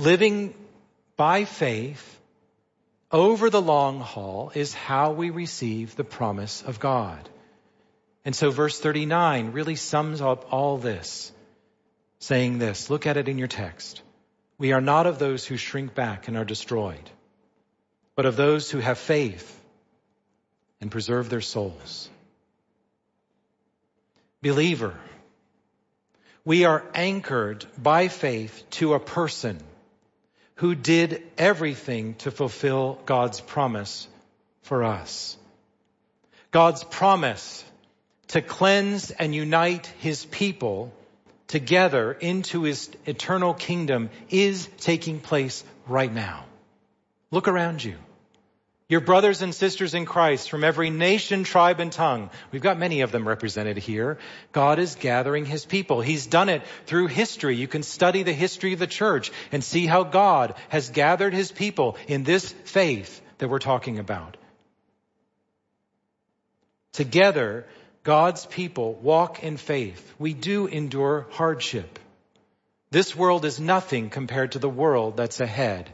Living 0.00 0.54
by 1.18 1.44
faith 1.44 2.18
over 3.12 3.50
the 3.50 3.60
long 3.60 4.00
haul 4.00 4.50
is 4.54 4.72
how 4.72 5.12
we 5.12 5.28
receive 5.28 5.94
the 5.94 6.04
promise 6.04 6.62
of 6.62 6.80
God. 6.80 7.28
And 8.24 8.34
so 8.34 8.50
verse 8.50 8.80
39 8.80 9.52
really 9.52 9.76
sums 9.76 10.22
up 10.22 10.54
all 10.54 10.78
this, 10.78 11.30
saying 12.18 12.58
this, 12.58 12.88
look 12.88 13.06
at 13.06 13.18
it 13.18 13.28
in 13.28 13.36
your 13.36 13.46
text. 13.46 14.00
We 14.56 14.72
are 14.72 14.80
not 14.80 15.06
of 15.06 15.18
those 15.18 15.44
who 15.44 15.58
shrink 15.58 15.94
back 15.94 16.28
and 16.28 16.36
are 16.38 16.46
destroyed, 16.46 17.10
but 18.16 18.24
of 18.24 18.36
those 18.36 18.70
who 18.70 18.78
have 18.78 18.96
faith 18.96 19.60
and 20.80 20.90
preserve 20.90 21.28
their 21.28 21.42
souls. 21.42 22.08
Believer, 24.40 24.98
we 26.42 26.64
are 26.64 26.82
anchored 26.94 27.66
by 27.76 28.08
faith 28.08 28.64
to 28.70 28.94
a 28.94 28.98
person 28.98 29.60
who 30.60 30.74
did 30.74 31.22
everything 31.38 32.12
to 32.16 32.30
fulfill 32.30 32.98
God's 33.06 33.40
promise 33.40 34.06
for 34.60 34.84
us. 34.84 35.38
God's 36.50 36.84
promise 36.84 37.64
to 38.28 38.42
cleanse 38.42 39.10
and 39.10 39.34
unite 39.34 39.86
his 40.00 40.26
people 40.26 40.92
together 41.46 42.12
into 42.12 42.64
his 42.64 42.90
eternal 43.06 43.54
kingdom 43.54 44.10
is 44.28 44.68
taking 44.76 45.18
place 45.18 45.64
right 45.86 46.12
now. 46.12 46.44
Look 47.30 47.48
around 47.48 47.82
you. 47.82 47.96
Your 48.90 49.00
brothers 49.00 49.40
and 49.40 49.54
sisters 49.54 49.94
in 49.94 50.04
Christ 50.04 50.50
from 50.50 50.64
every 50.64 50.90
nation, 50.90 51.44
tribe, 51.44 51.78
and 51.78 51.92
tongue. 51.92 52.28
We've 52.50 52.60
got 52.60 52.76
many 52.76 53.02
of 53.02 53.12
them 53.12 53.26
represented 53.26 53.78
here. 53.78 54.18
God 54.50 54.80
is 54.80 54.96
gathering 54.96 55.44
his 55.44 55.64
people. 55.64 56.00
He's 56.00 56.26
done 56.26 56.48
it 56.48 56.62
through 56.86 57.06
history. 57.06 57.54
You 57.54 57.68
can 57.68 57.84
study 57.84 58.24
the 58.24 58.32
history 58.32 58.72
of 58.72 58.80
the 58.80 58.88
church 58.88 59.30
and 59.52 59.62
see 59.62 59.86
how 59.86 60.02
God 60.02 60.54
has 60.70 60.90
gathered 60.90 61.32
his 61.32 61.52
people 61.52 61.98
in 62.08 62.24
this 62.24 62.50
faith 62.64 63.22
that 63.38 63.48
we're 63.48 63.60
talking 63.60 64.00
about. 64.00 64.36
Together, 66.92 67.66
God's 68.02 68.44
people 68.44 68.94
walk 68.94 69.44
in 69.44 69.56
faith. 69.56 70.14
We 70.18 70.34
do 70.34 70.66
endure 70.66 71.28
hardship. 71.30 72.00
This 72.90 73.14
world 73.14 73.44
is 73.44 73.60
nothing 73.60 74.10
compared 74.10 74.52
to 74.52 74.58
the 74.58 74.68
world 74.68 75.16
that's 75.16 75.38
ahead. 75.38 75.88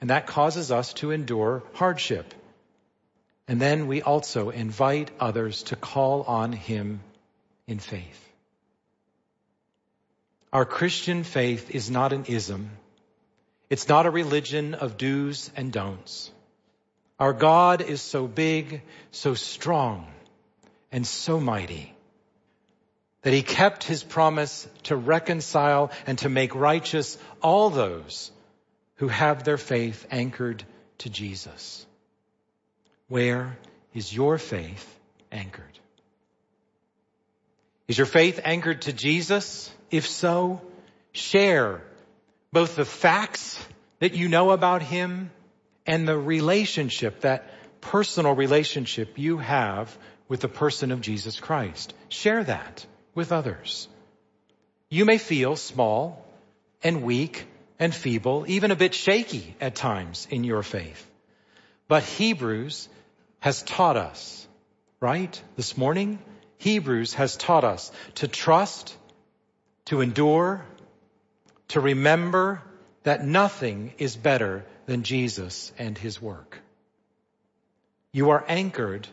And 0.00 0.10
that 0.10 0.26
causes 0.26 0.70
us 0.70 0.92
to 0.94 1.10
endure 1.10 1.62
hardship. 1.74 2.34
And 3.48 3.60
then 3.60 3.86
we 3.86 4.02
also 4.02 4.50
invite 4.50 5.10
others 5.20 5.64
to 5.64 5.76
call 5.76 6.22
on 6.22 6.52
Him 6.52 7.00
in 7.66 7.78
faith. 7.78 8.22
Our 10.52 10.64
Christian 10.64 11.24
faith 11.24 11.74
is 11.74 11.90
not 11.90 12.12
an 12.12 12.24
ism. 12.26 12.70
It's 13.68 13.88
not 13.88 14.06
a 14.06 14.10
religion 14.10 14.74
of 14.74 14.96
do's 14.96 15.50
and 15.56 15.72
don'ts. 15.72 16.30
Our 17.18 17.32
God 17.32 17.80
is 17.80 18.00
so 18.00 18.26
big, 18.26 18.82
so 19.10 19.34
strong, 19.34 20.06
and 20.92 21.06
so 21.06 21.40
mighty 21.40 21.94
that 23.22 23.34
he 23.34 23.42
kept 23.42 23.82
his 23.82 24.04
promise 24.04 24.68
to 24.84 24.94
reconcile 24.94 25.90
and 26.06 26.16
to 26.18 26.28
make 26.28 26.54
righteous 26.54 27.18
all 27.42 27.70
those 27.70 28.30
who 28.96 29.08
have 29.08 29.44
their 29.44 29.58
faith 29.58 30.06
anchored 30.10 30.64
to 30.98 31.10
Jesus. 31.10 31.86
Where 33.08 33.56
is 33.94 34.12
your 34.12 34.38
faith 34.38 34.98
anchored? 35.30 35.78
Is 37.88 37.96
your 37.96 38.06
faith 38.06 38.40
anchored 38.44 38.82
to 38.82 38.92
Jesus? 38.92 39.70
If 39.90 40.08
so, 40.08 40.60
share 41.12 41.82
both 42.52 42.74
the 42.74 42.84
facts 42.84 43.64
that 44.00 44.14
you 44.14 44.28
know 44.28 44.50
about 44.50 44.82
Him 44.82 45.30
and 45.86 46.08
the 46.08 46.18
relationship, 46.18 47.20
that 47.20 47.48
personal 47.80 48.34
relationship 48.34 49.18
you 49.18 49.38
have 49.38 49.96
with 50.28 50.40
the 50.40 50.48
person 50.48 50.90
of 50.90 51.00
Jesus 51.00 51.38
Christ. 51.38 51.94
Share 52.08 52.42
that 52.42 52.84
with 53.14 53.30
others. 53.30 53.88
You 54.88 55.04
may 55.04 55.18
feel 55.18 55.54
small 55.56 56.26
and 56.82 57.02
weak 57.02 57.46
and 57.78 57.94
feeble, 57.94 58.44
even 58.48 58.70
a 58.70 58.76
bit 58.76 58.94
shaky 58.94 59.54
at 59.60 59.74
times 59.74 60.26
in 60.30 60.44
your 60.44 60.62
faith. 60.62 61.10
But 61.88 62.02
Hebrews 62.02 62.88
has 63.40 63.62
taught 63.62 63.96
us, 63.96 64.46
right? 65.00 65.40
This 65.56 65.76
morning, 65.76 66.18
Hebrews 66.58 67.14
has 67.14 67.36
taught 67.36 67.64
us 67.64 67.92
to 68.16 68.28
trust, 68.28 68.96
to 69.86 70.00
endure, 70.00 70.64
to 71.68 71.80
remember 71.80 72.62
that 73.02 73.24
nothing 73.24 73.92
is 73.98 74.16
better 74.16 74.64
than 74.86 75.02
Jesus 75.02 75.72
and 75.78 75.96
his 75.96 76.20
work. 76.20 76.58
You 78.12 78.30
are 78.30 78.44
anchored 78.48 79.06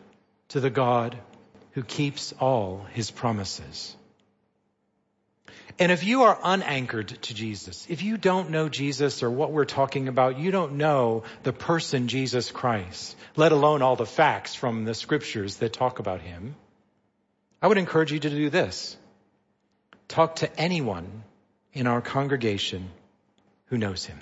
to 0.48 0.60
the 0.60 0.70
God 0.70 1.16
who 1.72 1.82
keeps 1.82 2.32
all 2.40 2.86
his 2.92 3.10
promises. 3.10 3.94
And 5.78 5.90
if 5.90 6.04
you 6.04 6.22
are 6.22 6.38
unanchored 6.42 7.08
to 7.08 7.34
Jesus, 7.34 7.86
if 7.88 8.02
you 8.02 8.16
don't 8.16 8.50
know 8.50 8.68
Jesus 8.68 9.24
or 9.24 9.30
what 9.30 9.50
we're 9.50 9.64
talking 9.64 10.06
about, 10.06 10.38
you 10.38 10.52
don't 10.52 10.74
know 10.74 11.24
the 11.42 11.52
person 11.52 12.06
Jesus 12.06 12.52
Christ, 12.52 13.16
let 13.34 13.50
alone 13.50 13.82
all 13.82 13.96
the 13.96 14.06
facts 14.06 14.54
from 14.54 14.84
the 14.84 14.94
scriptures 14.94 15.56
that 15.56 15.72
talk 15.72 15.98
about 15.98 16.20
him, 16.20 16.54
I 17.60 17.66
would 17.66 17.78
encourage 17.78 18.12
you 18.12 18.20
to 18.20 18.30
do 18.30 18.50
this. 18.50 18.96
Talk 20.06 20.36
to 20.36 20.60
anyone 20.60 21.24
in 21.72 21.88
our 21.88 22.00
congregation 22.00 22.90
who 23.66 23.78
knows 23.78 24.04
him. 24.04 24.20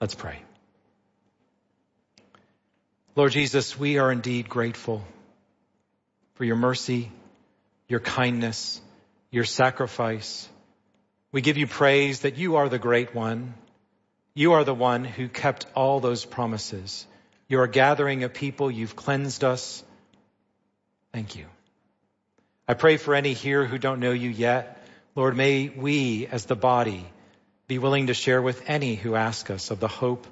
Let's 0.00 0.14
pray. 0.14 0.40
Lord 3.16 3.32
Jesus, 3.32 3.78
we 3.78 3.98
are 3.98 4.12
indeed 4.12 4.48
grateful 4.48 5.02
for 6.34 6.44
your 6.44 6.56
mercy, 6.56 7.10
your 7.88 8.00
kindness, 8.00 8.80
your 9.32 9.44
sacrifice. 9.44 10.48
We 11.32 11.40
give 11.40 11.56
you 11.56 11.66
praise 11.66 12.20
that 12.20 12.36
you 12.36 12.56
are 12.56 12.68
the 12.68 12.78
great 12.78 13.14
one. 13.14 13.54
You 14.34 14.52
are 14.52 14.62
the 14.62 14.74
one 14.74 15.04
who 15.04 15.28
kept 15.28 15.66
all 15.74 15.98
those 15.98 16.24
promises. 16.24 17.06
You 17.48 17.58
are 17.60 17.66
gathering 17.66 18.22
a 18.22 18.28
people. 18.28 18.70
You've 18.70 18.94
cleansed 18.94 19.42
us. 19.42 19.82
Thank 21.12 21.34
you. 21.34 21.46
I 22.68 22.74
pray 22.74 22.98
for 22.98 23.14
any 23.14 23.32
here 23.32 23.64
who 23.64 23.78
don't 23.78 24.00
know 24.00 24.12
you 24.12 24.30
yet. 24.30 24.86
Lord, 25.16 25.36
may 25.36 25.68
we 25.68 26.26
as 26.26 26.44
the 26.44 26.54
body 26.54 27.04
be 27.66 27.78
willing 27.78 28.06
to 28.08 28.14
share 28.14 28.40
with 28.40 28.62
any 28.68 28.94
who 28.94 29.14
ask 29.14 29.50
us 29.50 29.70
of 29.70 29.80
the 29.80 29.88
hope 29.88 30.26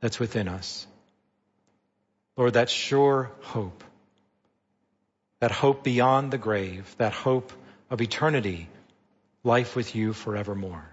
that's 0.00 0.20
within 0.20 0.48
us. 0.48 0.86
Lord, 2.36 2.54
that 2.54 2.70
sure 2.70 3.30
hope, 3.42 3.82
that 5.40 5.50
hope 5.50 5.84
beyond 5.84 6.30
the 6.30 6.38
grave, 6.38 6.94
that 6.98 7.12
hope 7.12 7.52
of 7.94 8.02
eternity, 8.02 8.68
life 9.44 9.76
with 9.76 9.94
you 9.94 10.12
forevermore. 10.12 10.84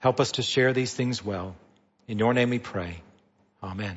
Help 0.00 0.18
us 0.18 0.32
to 0.32 0.42
share 0.42 0.72
these 0.72 0.92
things 0.92 1.24
well. 1.24 1.54
In 2.08 2.18
your 2.18 2.34
name 2.34 2.50
we 2.50 2.58
pray. 2.58 3.02
Amen. 3.62 3.96